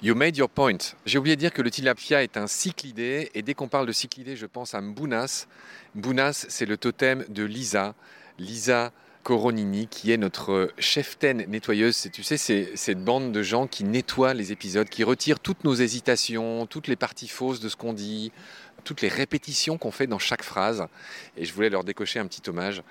You 0.01 0.13
made 0.13 0.37
your 0.37 0.49
point. 0.49 0.77
J'ai 1.05 1.17
oublié 1.17 1.35
de 1.35 1.39
dire 1.39 1.53
que 1.53 1.61
le 1.61 1.71
tilapia 1.71 2.21
est 2.21 2.37
un 2.37 2.47
cyclidé 2.47 3.31
et 3.33 3.41
dès 3.41 3.53
qu'on 3.53 3.67
parle 3.67 3.87
de 3.87 3.91
cyclidé, 3.91 4.35
je 4.35 4.45
pense 4.45 4.75
à 4.75 4.81
Mbounas. 4.81 5.47
Mbounas, 5.95 6.45
c'est 6.49 6.65
le 6.65 6.77
totem 6.77 7.25
de 7.29 7.43
Lisa. 7.43 7.95
Lisa, 8.37 8.91
Coronini, 9.23 9.87
qui 9.87 10.11
est 10.11 10.17
notre 10.17 10.71
chef-taine 10.77 11.45
nettoyeuse. 11.47 12.09
Tu 12.13 12.21
sais, 12.21 12.37
c'est 12.37 12.75
cette 12.75 13.03
bande 13.03 13.31
de 13.31 13.41
gens 13.41 13.65
qui 13.65 13.83
nettoient 13.83 14.35
les 14.35 14.51
épisodes, 14.51 14.87
qui 14.87 15.03
retirent 15.03 15.39
toutes 15.39 15.63
nos 15.63 15.73
hésitations, 15.73 16.67
toutes 16.67 16.87
les 16.87 16.95
parties 16.95 17.27
fausses 17.27 17.59
de 17.59 17.67
ce 17.67 17.75
qu'on 17.75 17.93
dit, 17.93 18.31
toutes 18.85 19.01
les 19.01 19.09
répétitions 19.09 19.77
qu'on 19.77 19.91
fait 19.91 20.07
dans 20.07 20.19
chaque 20.19 20.43
phrase. 20.43 20.87
Et 21.35 21.43
je 21.43 21.53
voulais 21.53 21.69
leur 21.69 21.83
décocher 21.83 22.19
un 22.19 22.27
petit 22.27 22.49
hommage, 22.49 22.81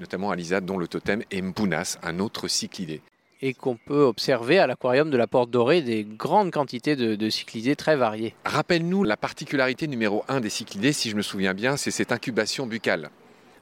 notamment 0.00 0.32
à 0.32 0.36
Lisa, 0.36 0.60
dont 0.60 0.78
le 0.78 0.88
totem 0.88 1.22
est 1.30 1.40
Mbounas, 1.40 1.98
un 2.02 2.18
autre 2.18 2.48
cyclidé 2.48 3.00
et 3.44 3.54
qu'on 3.54 3.74
peut 3.74 4.02
observer 4.02 4.60
à 4.60 4.68
l'aquarium 4.68 5.10
de 5.10 5.16
la 5.16 5.26
Porte 5.26 5.50
Dorée 5.50 5.82
des 5.82 6.04
grandes 6.04 6.52
quantités 6.52 6.94
de, 6.94 7.16
de 7.16 7.28
cyclidés 7.28 7.74
très 7.74 7.96
variés. 7.96 8.36
Rappelle-nous 8.44 9.02
la 9.02 9.16
particularité 9.16 9.88
numéro 9.88 10.24
un 10.28 10.40
des 10.40 10.48
cyclidés, 10.48 10.92
si 10.92 11.10
je 11.10 11.16
me 11.16 11.22
souviens 11.22 11.52
bien, 11.52 11.76
c'est 11.76 11.90
cette 11.90 12.12
incubation 12.12 12.68
buccale. 12.68 13.10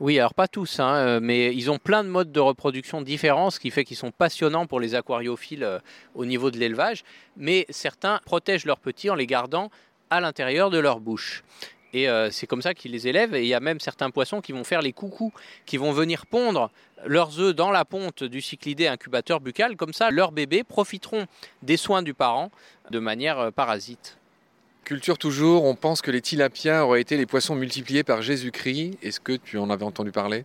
Oui, 0.00 0.18
alors 0.18 0.32
pas 0.32 0.48
tous, 0.48 0.80
hein, 0.80 0.94
euh, 0.94 1.20
mais 1.22 1.54
ils 1.54 1.70
ont 1.70 1.78
plein 1.78 2.04
de 2.04 2.08
modes 2.08 2.32
de 2.32 2.40
reproduction 2.40 3.02
différents, 3.02 3.50
ce 3.50 3.60
qui 3.60 3.70
fait 3.70 3.84
qu'ils 3.84 3.98
sont 3.98 4.12
passionnants 4.12 4.66
pour 4.66 4.80
les 4.80 4.94
aquariophiles 4.94 5.64
euh, 5.64 5.78
au 6.14 6.24
niveau 6.24 6.50
de 6.50 6.56
l'élevage. 6.56 7.04
Mais 7.36 7.66
certains 7.68 8.18
protègent 8.24 8.64
leurs 8.64 8.80
petits 8.80 9.10
en 9.10 9.14
les 9.14 9.26
gardant 9.26 9.70
à 10.08 10.20
l'intérieur 10.20 10.70
de 10.70 10.78
leur 10.78 11.00
bouche. 11.00 11.44
Et 11.92 12.08
euh, 12.08 12.30
c'est 12.30 12.46
comme 12.46 12.62
ça 12.62 12.74
qu'ils 12.74 12.92
les 12.92 13.08
élèvent. 13.08 13.34
Et 13.34 13.42
il 13.42 13.48
y 13.48 13.54
a 13.54 13.60
même 13.60 13.80
certains 13.80 14.10
poissons 14.10 14.40
qui 14.40 14.52
vont 14.52 14.64
faire 14.64 14.82
les 14.82 14.92
coucous, 14.92 15.32
qui 15.66 15.76
vont 15.76 15.92
venir 15.92 16.26
pondre 16.26 16.70
leurs 17.06 17.40
œufs 17.40 17.54
dans 17.54 17.70
la 17.70 17.84
ponte 17.84 18.22
du 18.22 18.40
cyclidé 18.40 18.86
incubateur 18.86 19.40
buccal. 19.40 19.76
Comme 19.76 19.92
ça, 19.92 20.10
leurs 20.10 20.32
bébés 20.32 20.64
profiteront 20.64 21.26
des 21.62 21.76
soins 21.76 22.02
du 22.02 22.14
parent 22.14 22.50
de 22.90 22.98
manière 22.98 23.52
parasite. 23.52 24.18
Culture 24.84 25.18
toujours, 25.18 25.64
on 25.64 25.74
pense 25.74 26.02
que 26.02 26.10
les 26.10 26.20
tilapias 26.20 26.84
auraient 26.84 27.00
été 27.00 27.16
les 27.16 27.26
poissons 27.26 27.54
multipliés 27.54 28.02
par 28.02 28.22
Jésus-Christ. 28.22 28.98
Est-ce 29.02 29.20
que 29.20 29.32
tu 29.32 29.56
en 29.58 29.70
avais 29.70 29.84
entendu 29.84 30.10
parler? 30.10 30.44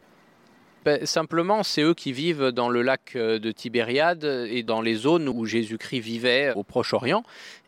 Ben, 0.83 1.03
simplement, 1.03 1.63
c'est 1.63 1.81
eux 1.81 1.95
qui 1.95 2.13
vivent 2.13 2.49
dans 2.49 2.69
le 2.69 2.83
lac 2.83 3.15
euh, 3.15 3.39
de 3.39 3.51
Tibériade 3.51 4.23
et 4.23 4.61
dans 4.61 4.81
les 4.81 4.93
zones 4.93 5.27
où 5.27 5.45
Jésus-Christ 5.45 5.99
vivait 5.99 6.53
au 6.55 6.61
Proche-Orient. 6.61 7.23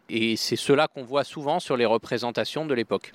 Et 0.10 0.36
c'est 0.36 0.56
cela 0.56 0.88
qu'on 0.88 1.04
voit 1.04 1.24
souvent 1.24 1.60
sur 1.60 1.78
les 1.78 1.86
représentations 1.86 2.68
de 2.68 2.76
l'époque. 2.76 3.14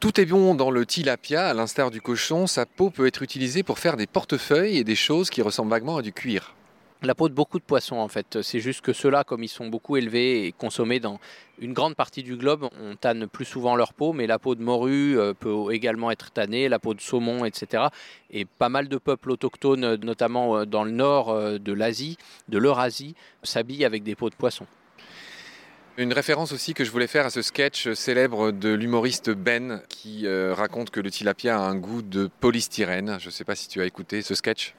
Tout 0.00 0.18
est 0.18 0.24
bon 0.24 0.54
dans 0.54 0.70
le 0.70 0.86
tilapia, 0.86 1.48
à 1.48 1.52
l'instar 1.52 1.90
du 1.90 2.00
cochon, 2.00 2.46
sa 2.46 2.64
peau 2.64 2.88
peut 2.88 3.06
être 3.06 3.22
utilisée 3.22 3.62
pour 3.62 3.78
faire 3.78 3.98
des 3.98 4.06
portefeuilles 4.06 4.78
et 4.78 4.84
des 4.84 4.96
choses 4.96 5.28
qui 5.28 5.42
ressemblent 5.42 5.70
vaguement 5.70 5.98
à 5.98 6.02
du 6.02 6.10
cuir 6.10 6.54
la 7.02 7.14
peau 7.14 7.28
de 7.28 7.34
beaucoup 7.34 7.58
de 7.58 7.64
poissons 7.64 7.96
en 7.96 8.08
fait. 8.08 8.42
C'est 8.42 8.60
juste 8.60 8.82
que 8.82 8.92
ceux-là, 8.92 9.24
comme 9.24 9.42
ils 9.42 9.48
sont 9.48 9.68
beaucoup 9.68 9.96
élevés 9.96 10.46
et 10.46 10.52
consommés 10.52 11.00
dans 11.00 11.18
une 11.58 11.72
grande 11.72 11.94
partie 11.94 12.22
du 12.22 12.36
globe, 12.36 12.68
on 12.78 12.94
tanne 12.94 13.26
plus 13.26 13.46
souvent 13.46 13.74
leur 13.74 13.94
peau, 13.94 14.12
mais 14.12 14.26
la 14.26 14.38
peau 14.38 14.54
de 14.54 14.62
morue 14.62 15.18
euh, 15.18 15.32
peut 15.32 15.72
également 15.72 16.10
être 16.10 16.30
tannée, 16.30 16.68
la 16.68 16.78
peau 16.78 16.92
de 16.92 17.00
saumon, 17.00 17.44
etc. 17.44 17.84
Et 18.30 18.44
pas 18.44 18.68
mal 18.68 18.88
de 18.88 18.98
peuples 18.98 19.30
autochtones, 19.30 19.94
notamment 19.96 20.58
euh, 20.58 20.66
dans 20.66 20.84
le 20.84 20.90
nord 20.90 21.30
euh, 21.30 21.58
de 21.58 21.72
l'Asie, 21.72 22.18
de 22.48 22.58
l'Eurasie, 22.58 23.14
s'habillent 23.42 23.84
avec 23.84 24.02
des 24.02 24.14
peaux 24.14 24.30
de 24.30 24.34
poisson. 24.34 24.66
Une 26.00 26.14
référence 26.14 26.52
aussi 26.52 26.72
que 26.72 26.82
je 26.82 26.90
voulais 26.90 27.06
faire 27.06 27.26
à 27.26 27.30
ce 27.30 27.42
sketch 27.42 27.92
célèbre 27.92 28.52
de 28.52 28.70
l'humoriste 28.70 29.28
Ben 29.28 29.82
qui 29.90 30.26
raconte 30.26 30.88
que 30.88 30.98
le 30.98 31.10
tilapia 31.10 31.58
a 31.58 31.60
un 31.60 31.76
goût 31.76 32.00
de 32.00 32.30
polystyrène. 32.40 33.18
Je 33.20 33.26
ne 33.26 33.30
sais 33.30 33.44
pas 33.44 33.54
si 33.54 33.68
tu 33.68 33.82
as 33.82 33.84
écouté 33.84 34.22
ce 34.22 34.34
sketch. 34.34 34.74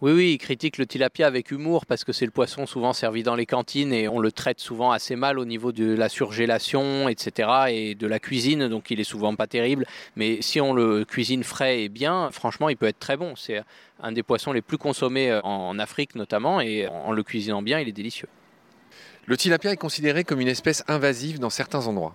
Oui, 0.00 0.12
oui, 0.12 0.32
il 0.32 0.38
critique 0.38 0.78
le 0.78 0.86
tilapia 0.86 1.26
avec 1.26 1.50
humour 1.50 1.84
parce 1.84 2.02
que 2.02 2.14
c'est 2.14 2.24
le 2.24 2.30
poisson 2.30 2.64
souvent 2.64 2.94
servi 2.94 3.22
dans 3.22 3.34
les 3.34 3.44
cantines 3.44 3.92
et 3.92 4.08
on 4.08 4.20
le 4.20 4.32
traite 4.32 4.58
souvent 4.58 4.90
assez 4.90 5.16
mal 5.16 5.38
au 5.38 5.44
niveau 5.44 5.70
de 5.70 5.92
la 5.92 6.08
surgélation, 6.08 7.10
etc. 7.10 7.50
et 7.68 7.94
de 7.94 8.06
la 8.06 8.18
cuisine, 8.18 8.68
donc 8.68 8.90
il 8.90 9.00
est 9.00 9.04
souvent 9.04 9.34
pas 9.34 9.48
terrible. 9.48 9.84
Mais 10.16 10.40
si 10.40 10.62
on 10.62 10.72
le 10.72 11.04
cuisine 11.04 11.44
frais 11.44 11.82
et 11.82 11.88
bien, 11.90 12.30
franchement, 12.30 12.70
il 12.70 12.78
peut 12.78 12.86
être 12.86 12.98
très 12.98 13.18
bon. 13.18 13.36
C'est 13.36 13.60
un 14.02 14.12
des 14.12 14.22
poissons 14.22 14.52
les 14.52 14.62
plus 14.62 14.78
consommés 14.78 15.30
euh, 15.30 15.42
en 15.42 15.78
Afrique 15.78 16.14
notamment 16.14 16.62
et 16.62 16.88
en 16.88 17.12
le 17.12 17.22
cuisinant 17.22 17.60
bien, 17.60 17.80
il 17.80 17.88
est 17.88 17.92
délicieux. 17.92 18.28
Le 19.28 19.36
tilapia 19.36 19.72
est 19.72 19.76
considéré 19.76 20.24
comme 20.24 20.40
une 20.40 20.48
espèce 20.48 20.82
invasive 20.88 21.38
dans 21.38 21.50
certains 21.50 21.86
endroits. 21.86 22.14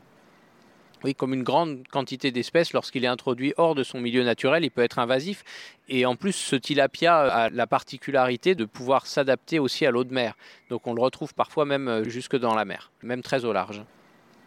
Oui, 1.03 1.13
comme 1.13 1.35
une 1.35 1.43
grande 1.43 1.87
quantité 1.87 2.31
d'espèces, 2.31 2.73
lorsqu'il 2.73 3.03
est 3.05 3.07
introduit 3.07 3.53
hors 3.57 3.75
de 3.75 3.83
son 3.83 4.01
milieu 4.01 4.23
naturel, 4.23 4.63
il 4.63 4.71
peut 4.71 4.81
être 4.81 4.97
invasif. 4.97 5.43
Et 5.89 6.07
en 6.07 6.15
plus, 6.15 6.31
ce 6.31 6.55
tilapia 6.55 7.19
a 7.19 7.49
la 7.51 7.67
particularité 7.67 8.55
de 8.55 8.65
pouvoir 8.65 9.05
s'adapter 9.05 9.59
aussi 9.59 9.85
à 9.85 9.91
l'eau 9.91 10.03
de 10.03 10.11
mer. 10.11 10.33
Donc 10.71 10.87
on 10.87 10.95
le 10.95 11.03
retrouve 11.03 11.35
parfois 11.35 11.65
même 11.65 11.87
euh, 11.87 12.03
jusque 12.03 12.35
dans 12.35 12.55
la 12.55 12.65
mer, 12.65 12.91
même 13.03 13.21
très 13.21 13.45
au 13.45 13.53
large. 13.53 13.83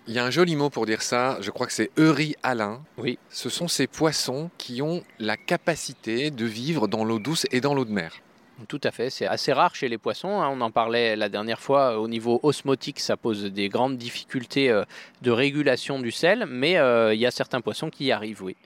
Il 0.08 0.14
y 0.14 0.18
a 0.18 0.24
un 0.24 0.30
joli 0.32 0.56
mot 0.56 0.68
pour 0.68 0.86
dire 0.86 1.02
ça, 1.02 1.38
je 1.40 1.52
crois 1.52 1.68
que 1.68 1.72
c'est 1.72 1.92
Eury 1.96 2.34
Alain. 2.42 2.82
Oui. 2.98 3.16
Ce 3.30 3.48
sont 3.48 3.68
ces 3.68 3.86
poissons 3.86 4.50
qui 4.58 4.82
ont 4.82 5.04
la 5.20 5.36
capacité 5.36 6.32
de 6.32 6.44
vivre 6.44 6.88
dans 6.88 7.04
l'eau 7.04 7.20
douce 7.20 7.46
et 7.52 7.60
dans 7.60 7.74
l'eau 7.74 7.84
de 7.84 7.92
mer. 7.92 8.22
Tout 8.68 8.80
à 8.84 8.90
fait, 8.90 9.10
c'est 9.10 9.26
assez 9.26 9.52
rare 9.52 9.74
chez 9.74 9.86
les 9.86 9.98
poissons. 9.98 10.40
Hein. 10.40 10.48
On 10.50 10.60
en 10.62 10.70
parlait 10.70 11.14
la 11.14 11.28
dernière 11.28 11.60
fois 11.60 12.00
au 12.00 12.08
niveau 12.08 12.40
osmotique, 12.42 13.00
ça 13.00 13.16
pose 13.16 13.44
des 13.44 13.68
grandes 13.68 13.98
difficultés 13.98 14.70
euh, 14.70 14.84
de 15.20 15.30
régulation 15.30 16.00
du 16.00 16.10
sel, 16.10 16.46
mais 16.48 16.78
euh, 16.78 17.12
il 17.12 17.20
y 17.20 17.26
a 17.26 17.30
certains 17.30 17.60
poissons 17.60 17.90
qui 17.90 18.06
y 18.06 18.12
arrivent, 18.12 18.42
oui. 18.42 18.56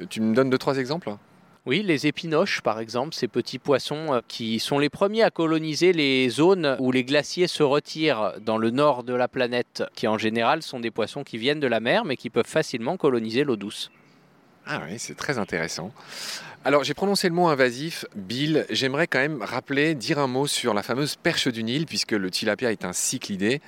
Euh, 0.00 0.06
tu 0.10 0.20
me 0.20 0.34
donnes 0.34 0.50
deux, 0.50 0.58
trois 0.58 0.78
exemples? 0.78 1.14
Oui, 1.64 1.82
les 1.82 2.08
épinoches, 2.08 2.60
par 2.60 2.80
exemple, 2.80 3.14
ces 3.14 3.28
petits 3.28 3.58
poissons 3.58 4.20
qui 4.28 4.60
sont 4.60 4.78
les 4.78 4.88
premiers 4.88 5.22
à 5.22 5.30
coloniser 5.30 5.92
les 5.92 6.28
zones 6.28 6.76
où 6.78 6.92
les 6.92 7.02
glaciers 7.02 7.48
se 7.48 7.64
retirent 7.64 8.34
dans 8.40 8.56
le 8.56 8.70
nord 8.70 9.02
de 9.02 9.14
la 9.14 9.26
planète, 9.26 9.82
qui 9.96 10.06
en 10.06 10.16
général 10.16 10.62
sont 10.62 10.78
des 10.78 10.92
poissons 10.92 11.24
qui 11.24 11.38
viennent 11.38 11.58
de 11.58 11.66
la 11.66 11.80
mer, 11.80 12.04
mais 12.04 12.16
qui 12.16 12.30
peuvent 12.30 12.46
facilement 12.46 12.96
coloniser 12.96 13.42
l'eau 13.42 13.56
douce. 13.56 13.90
Ah 14.66 14.82
oui, 14.88 14.98
c'est 14.98 15.14
très 15.14 15.38
intéressant. 15.38 15.92
Alors 16.64 16.82
j'ai 16.82 16.94
prononcé 16.94 17.28
le 17.28 17.34
mot 17.34 17.46
invasif, 17.46 18.04
Bill. 18.16 18.66
J'aimerais 18.70 19.06
quand 19.06 19.20
même 19.20 19.40
rappeler, 19.40 19.94
dire 19.94 20.18
un 20.18 20.26
mot 20.26 20.48
sur 20.48 20.74
la 20.74 20.82
fameuse 20.82 21.14
perche 21.14 21.46
du 21.46 21.62
Nil, 21.62 21.86
puisque 21.86 22.10
le 22.10 22.28
tilapia 22.30 22.72
est 22.72 22.84
un 22.84 22.92
cyclidé. 22.92 23.60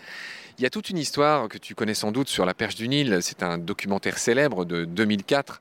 Il 0.58 0.64
y 0.64 0.66
a 0.66 0.70
toute 0.70 0.90
une 0.90 0.98
histoire 0.98 1.48
que 1.48 1.56
tu 1.56 1.76
connais 1.76 1.94
sans 1.94 2.10
doute 2.10 2.28
sur 2.28 2.44
la 2.44 2.54
perche 2.54 2.74
du 2.74 2.88
Nil. 2.88 3.18
C'est 3.22 3.44
un 3.44 3.58
documentaire 3.58 4.18
célèbre 4.18 4.64
de 4.64 4.84
2004 4.84 5.60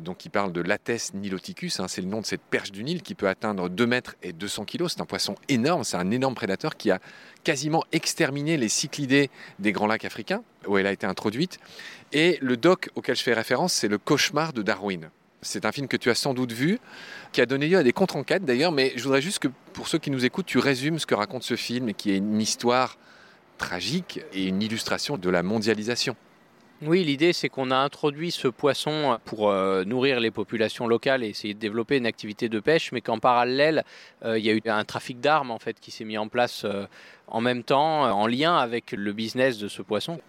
donc 0.00 0.18
qui 0.18 0.28
parle 0.28 0.52
de 0.52 0.60
Lates 0.60 1.12
niloticus, 1.14 1.80
hein. 1.80 1.88
c'est 1.88 2.00
le 2.00 2.08
nom 2.08 2.20
de 2.20 2.26
cette 2.26 2.40
perche 2.40 2.72
du 2.72 2.84
Nil 2.84 3.02
qui 3.02 3.14
peut 3.14 3.28
atteindre 3.28 3.68
2 3.68 3.86
mètres 3.86 4.16
et 4.22 4.32
200 4.32 4.64
kilos. 4.64 4.92
C'est 4.94 5.00
un 5.00 5.06
poisson 5.06 5.34
énorme, 5.48 5.84
c'est 5.84 5.96
un 5.96 6.10
énorme 6.10 6.34
prédateur 6.34 6.76
qui 6.76 6.90
a 6.90 6.98
quasiment 7.44 7.84
exterminé 7.92 8.56
les 8.56 8.68
cyclidés 8.68 9.30
des 9.58 9.72
grands 9.72 9.86
lacs 9.86 10.04
africains, 10.04 10.42
où 10.66 10.78
elle 10.78 10.86
a 10.86 10.92
été 10.92 11.06
introduite. 11.06 11.58
Et 12.12 12.38
le 12.40 12.56
doc 12.56 12.90
auquel 12.94 13.16
je 13.16 13.22
fais 13.22 13.34
référence, 13.34 13.72
c'est 13.72 13.88
Le 13.88 13.98
cauchemar 13.98 14.52
de 14.52 14.62
Darwin. 14.62 15.10
C'est 15.42 15.64
un 15.64 15.72
film 15.72 15.88
que 15.88 15.96
tu 15.96 16.10
as 16.10 16.14
sans 16.14 16.34
doute 16.34 16.52
vu, 16.52 16.78
qui 17.32 17.40
a 17.40 17.46
donné 17.46 17.68
lieu 17.68 17.78
à 17.78 17.82
des 17.82 17.92
contre-enquêtes 17.92 18.44
d'ailleurs, 18.44 18.72
mais 18.72 18.92
je 18.96 19.02
voudrais 19.02 19.22
juste 19.22 19.38
que 19.38 19.48
pour 19.72 19.88
ceux 19.88 19.98
qui 19.98 20.10
nous 20.10 20.24
écoutent, 20.24 20.46
tu 20.46 20.58
résumes 20.58 20.98
ce 20.98 21.06
que 21.06 21.14
raconte 21.14 21.44
ce 21.44 21.56
film 21.56 21.94
qui 21.94 22.10
est 22.10 22.16
une 22.16 22.40
histoire 22.40 22.98
tragique 23.56 24.20
et 24.32 24.46
une 24.46 24.62
illustration 24.62 25.16
de 25.16 25.30
la 25.30 25.42
mondialisation. 25.42 26.16
Oui, 26.82 27.04
l'idée 27.04 27.34
c'est 27.34 27.50
qu'on 27.50 27.70
a 27.70 27.76
introduit 27.76 28.30
ce 28.30 28.48
poisson 28.48 29.18
pour 29.26 29.50
euh, 29.50 29.84
nourrir 29.84 30.18
les 30.18 30.30
populations 30.30 30.86
locales 30.86 31.22
et 31.22 31.28
essayer 31.28 31.52
de 31.52 31.58
développer 31.58 31.98
une 31.98 32.06
activité 32.06 32.48
de 32.48 32.58
pêche, 32.58 32.90
mais 32.92 33.02
qu'en 33.02 33.18
parallèle, 33.18 33.84
euh, 34.24 34.38
il 34.38 34.46
y 34.46 34.48
a 34.48 34.54
eu 34.54 34.62
un 34.64 34.84
trafic 34.84 35.20
d'armes 35.20 35.50
en 35.50 35.58
fait 35.58 35.78
qui 35.78 35.90
s'est 35.90 36.06
mis 36.06 36.16
en 36.16 36.28
place 36.28 36.64
euh, 36.64 36.86
en 37.26 37.42
même 37.42 37.64
temps, 37.64 38.10
en 38.10 38.26
lien 38.26 38.56
avec 38.56 38.92
le 38.92 39.12
business 39.12 39.58
de 39.58 39.68
ce 39.68 39.82
poisson. 39.82 40.20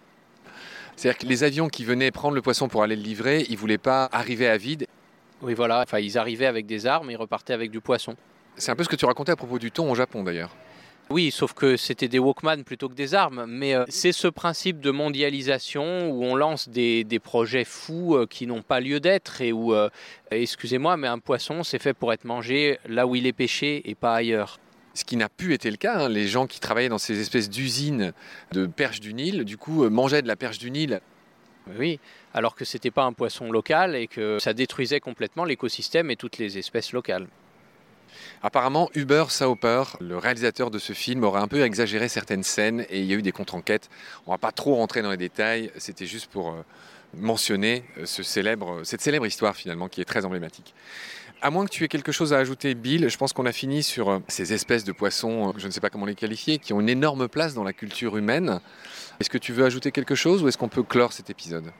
C'est-à-dire 0.94 1.18
que 1.18 1.26
les 1.26 1.42
avions 1.42 1.68
qui 1.68 1.86
venaient 1.86 2.10
prendre 2.10 2.34
le 2.34 2.42
poisson 2.42 2.68
pour 2.68 2.82
aller 2.82 2.96
le 2.96 3.02
livrer, 3.02 3.46
ils 3.48 3.56
voulaient 3.56 3.78
pas 3.78 4.10
arriver 4.12 4.46
à 4.46 4.58
vide. 4.58 4.86
Oui, 5.40 5.54
voilà. 5.54 5.80
Enfin, 5.80 6.00
ils 6.00 6.18
arrivaient 6.18 6.46
avec 6.46 6.66
des 6.66 6.86
armes 6.86 7.10
et 7.10 7.16
repartaient 7.16 7.54
avec 7.54 7.70
du 7.70 7.80
poisson. 7.80 8.14
C'est 8.56 8.70
un 8.70 8.76
peu 8.76 8.84
ce 8.84 8.90
que 8.90 8.96
tu 8.96 9.06
racontais 9.06 9.32
à 9.32 9.36
propos 9.36 9.58
du 9.58 9.70
thon 9.70 9.90
au 9.90 9.94
Japon 9.94 10.22
d'ailleurs. 10.22 10.54
Oui, 11.12 11.30
sauf 11.30 11.52
que 11.52 11.76
c'était 11.76 12.08
des 12.08 12.18
Walkman 12.18 12.64
plutôt 12.64 12.88
que 12.88 12.94
des 12.94 13.14
armes. 13.14 13.44
Mais 13.46 13.74
euh, 13.74 13.84
c'est 13.88 14.12
ce 14.12 14.28
principe 14.28 14.80
de 14.80 14.90
mondialisation 14.90 16.10
où 16.10 16.24
on 16.24 16.34
lance 16.34 16.70
des, 16.70 17.04
projets 17.22 17.66
fous 17.66 18.16
euh, 18.16 18.26
qui 18.26 18.46
n'ont 18.46 18.62
pas 18.62 18.80
lieu 18.80 18.98
d'être 18.98 19.42
et 19.42 19.52
où, 19.52 19.74
euh, 19.74 19.90
excusez-moi, 20.30 20.96
mais 20.96 21.08
un 21.08 21.18
poisson, 21.18 21.64
c'est 21.64 21.78
fait 21.78 21.92
pour 21.92 22.14
être 22.14 22.24
mangé 22.24 22.78
là 22.88 23.06
où 23.06 23.14
il 23.14 23.26
est 23.26 23.34
pêché 23.34 23.82
et 23.90 23.94
pas 23.94 24.14
ailleurs. 24.14 24.58
Ce 24.94 25.04
qui 25.04 25.18
n'a 25.18 25.28
plus 25.28 25.52
été 25.52 25.70
le 25.70 25.76
cas, 25.76 26.04
hein. 26.04 26.08
les 26.08 26.28
gens 26.28 26.46
qui 26.46 26.60
travaillaient 26.60 26.88
dans 26.88 26.96
ces 26.96 27.20
espèces 27.20 27.50
d'usines 27.50 28.14
de 28.52 28.64
perche 28.64 29.00
du 29.00 29.12
Nil, 29.12 29.44
du 29.44 29.58
coup, 29.58 29.88
mangeaient 29.90 30.22
de 30.22 30.28
la 30.28 30.36
perche 30.36 30.58
du 30.58 30.70
Nil. 30.70 31.02
Oui, 31.78 32.00
alors 32.32 32.54
que 32.54 32.64
c'était 32.64 32.90
pas 32.90 33.04
un 33.04 33.12
poisson 33.12 33.52
local 33.52 33.96
et 33.96 34.06
que 34.06 34.38
ça 34.38 34.54
détruisait 34.54 35.00
complètement 35.00 35.44
l'écosystème 35.44 36.10
et 36.10 36.16
toutes 36.16 36.38
les 36.38 36.56
espèces 36.56 36.92
locales. 36.92 37.26
Apparemment, 38.42 38.90
Hubert 38.94 39.30
Sauper, 39.30 39.84
le 40.00 40.18
réalisateur 40.18 40.70
de 40.70 40.78
ce 40.78 40.92
film, 40.92 41.24
aurait 41.24 41.40
un 41.40 41.48
peu 41.48 41.62
exagéré 41.62 42.08
certaines 42.08 42.42
scènes 42.42 42.84
et 42.90 43.00
il 43.00 43.06
y 43.06 43.12
a 43.12 43.16
eu 43.16 43.22
des 43.22 43.32
contre-enquêtes. 43.32 43.88
On 44.26 44.30
ne 44.30 44.34
va 44.34 44.38
pas 44.38 44.52
trop 44.52 44.74
rentrer 44.76 45.02
dans 45.02 45.10
les 45.10 45.16
détails, 45.16 45.70
c'était 45.76 46.06
juste 46.06 46.30
pour 46.30 46.50
euh, 46.50 46.64
mentionner 47.16 47.84
euh, 47.98 48.04
cette 48.06 49.00
célèbre 49.00 49.26
histoire 49.26 49.56
finalement 49.56 49.88
qui 49.88 50.00
est 50.00 50.04
très 50.04 50.24
emblématique. 50.24 50.74
À 51.40 51.50
moins 51.50 51.64
que 51.64 51.70
tu 51.70 51.82
aies 51.82 51.88
quelque 51.88 52.12
chose 52.12 52.32
à 52.32 52.38
ajouter, 52.38 52.74
Bill, 52.74 53.08
je 53.08 53.16
pense 53.16 53.32
qu'on 53.32 53.46
a 53.46 53.52
fini 53.52 53.82
sur 53.82 54.10
euh, 54.10 54.18
ces 54.28 54.52
espèces 54.52 54.84
de 54.84 54.92
poissons, 54.92 55.52
je 55.56 55.66
ne 55.66 55.72
sais 55.72 55.80
pas 55.80 55.90
comment 55.90 56.06
les 56.06 56.14
qualifier, 56.14 56.58
qui 56.58 56.72
ont 56.72 56.80
une 56.80 56.88
énorme 56.88 57.28
place 57.28 57.54
dans 57.54 57.64
la 57.64 57.72
culture 57.72 58.16
humaine. 58.16 58.60
Est-ce 59.20 59.30
que 59.30 59.38
tu 59.38 59.52
veux 59.52 59.64
ajouter 59.64 59.90
quelque 59.90 60.14
chose 60.14 60.42
ou 60.42 60.48
est-ce 60.48 60.58
qu'on 60.58 60.68
peut 60.68 60.82
clore 60.82 61.12
cet 61.12 61.30
épisode? 61.30 61.72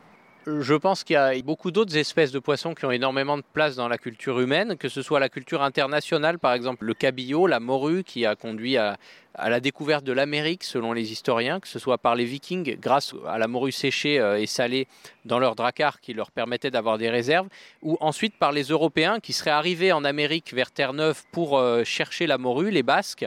Je 0.47 0.75
pense 0.75 1.05
qu'il 1.05 1.15
y 1.15 1.17
a 1.17 1.41
beaucoup 1.43 1.71
d'autres 1.71 1.97
espèces 1.97 2.33
de 2.33 2.39
poissons 2.39 2.75
qui 2.75 2.85
ont 2.85 2.91
énormément 2.91 3.37
de 3.37 3.45
place 3.53 3.77
dans 3.77 3.89
la 3.89 3.99
culture 3.99 4.41
humaine, 4.41 4.77
que 4.77 4.89
ce 4.89 5.03
soit 5.03 5.21
la 5.21 5.29
culture 5.29 5.63
internationale, 5.63 6.39
par 6.39 6.53
exemple 6.53 6.85
le 6.85 6.95
cabillaud, 6.95 7.47
la 7.47 7.61
morue, 7.61 8.03
qui 8.03 8.27
a 8.27 8.35
conduit 8.35 8.77
à, 8.77 8.99
la 9.39 9.61
découverte 9.61 10.05
de 10.05 10.13
l'Amérique, 10.13 10.65
selon 10.65 10.93
les 10.93 11.13
historiens, 11.13 11.61
que 11.61 11.69
ce 11.69 11.79
soit 11.79 11.99
par 11.99 12.17
les 12.17 12.25
Vikings, 12.25 12.77
grâce 12.79 13.15
à 13.27 13.39
la 13.39 13.49
morue 13.49 13.73
séchée 13.73 14.19
euh, 14.19 14.39
et 14.39 14.47
salée 14.47 14.89
dans 15.25 15.39
leur 15.39 15.55
dracar 15.55 16.01
qui 16.01 16.13
leur 16.13 16.31
permettait 16.31 16.71
d'avoir 16.71 16.99
des 16.99 17.09
réserves, 17.09 17.49
ou 17.81 17.97
ensuite 18.01 18.35
par 18.35 18.53
les 18.53 18.65
Européens 18.65 19.21
qui 19.21 19.33
seraient 19.33 19.51
arrivés 19.51 19.93
en 19.93 20.05
Amérique 20.05 20.53
vers 20.53 20.71
Terre-Neuve 20.71 21.23
pour 21.31 21.59
euh, 21.59 21.85
chercher 21.85 22.27
la 22.27 22.37
morue, 22.37 22.71
les 22.71 22.83
Basques 22.83 23.27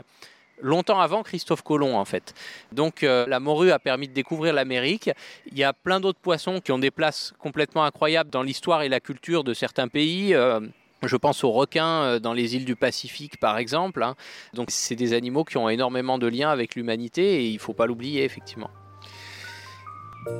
longtemps 0.60 1.00
avant 1.00 1.22
Christophe 1.22 1.62
Colomb 1.62 1.96
en 1.96 2.04
fait. 2.04 2.34
Donc 2.72 3.02
euh, 3.02 3.26
la 3.26 3.40
morue 3.40 3.70
a 3.70 3.78
permis 3.78 4.08
de 4.08 4.12
découvrir 4.12 4.52
l'Amérique. 4.54 5.10
Il 5.50 5.58
y 5.58 5.64
a 5.64 5.72
plein 5.72 6.00
d'autres 6.00 6.18
poissons 6.18 6.60
qui 6.60 6.72
ont 6.72 6.78
des 6.78 6.90
places 6.90 7.34
complètement 7.38 7.84
incroyables 7.84 8.30
dans 8.30 8.42
l'histoire 8.42 8.82
et 8.82 8.88
la 8.88 9.00
culture 9.00 9.44
de 9.44 9.54
certains 9.54 9.88
pays. 9.88 10.34
Euh, 10.34 10.60
je 11.02 11.16
pense 11.16 11.44
aux 11.44 11.52
requins 11.52 12.02
euh, 12.02 12.18
dans 12.18 12.32
les 12.32 12.56
îles 12.56 12.64
du 12.64 12.76
Pacifique 12.76 13.38
par 13.38 13.58
exemple. 13.58 14.02
Hein. 14.02 14.14
Donc 14.54 14.70
c'est 14.70 14.96
des 14.96 15.12
animaux 15.12 15.44
qui 15.44 15.56
ont 15.56 15.68
énormément 15.68 16.18
de 16.18 16.26
liens 16.26 16.50
avec 16.50 16.74
l'humanité 16.74 17.42
et 17.42 17.48
il 17.48 17.54
ne 17.54 17.60
faut 17.60 17.74
pas 17.74 17.86
l'oublier 17.86 18.24
effectivement. 18.24 18.70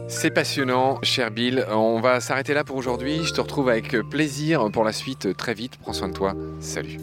C'est 0.09 0.33
passionnant, 0.33 0.99
cher 1.05 1.31
Bill. 1.31 1.65
On 1.71 2.01
va 2.01 2.19
s'arrêter 2.19 2.55
là 2.55 2.65
pour 2.65 2.77
aujourd'hui. 2.77 3.23
Je 3.23 3.33
te 3.33 3.41
retrouve 3.41 3.69
avec 3.69 3.97
plaisir 4.11 4.69
pour 4.73 4.83
la 4.83 4.93
suite 4.93 5.37
très 5.37 5.55
vite. 5.55 5.77
Prends 5.77 5.93
soin 5.93 6.09
de 6.09 6.13
toi. 6.13 6.35
Salut. 6.59 6.99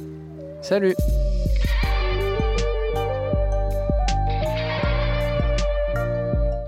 Salut. 0.61 0.93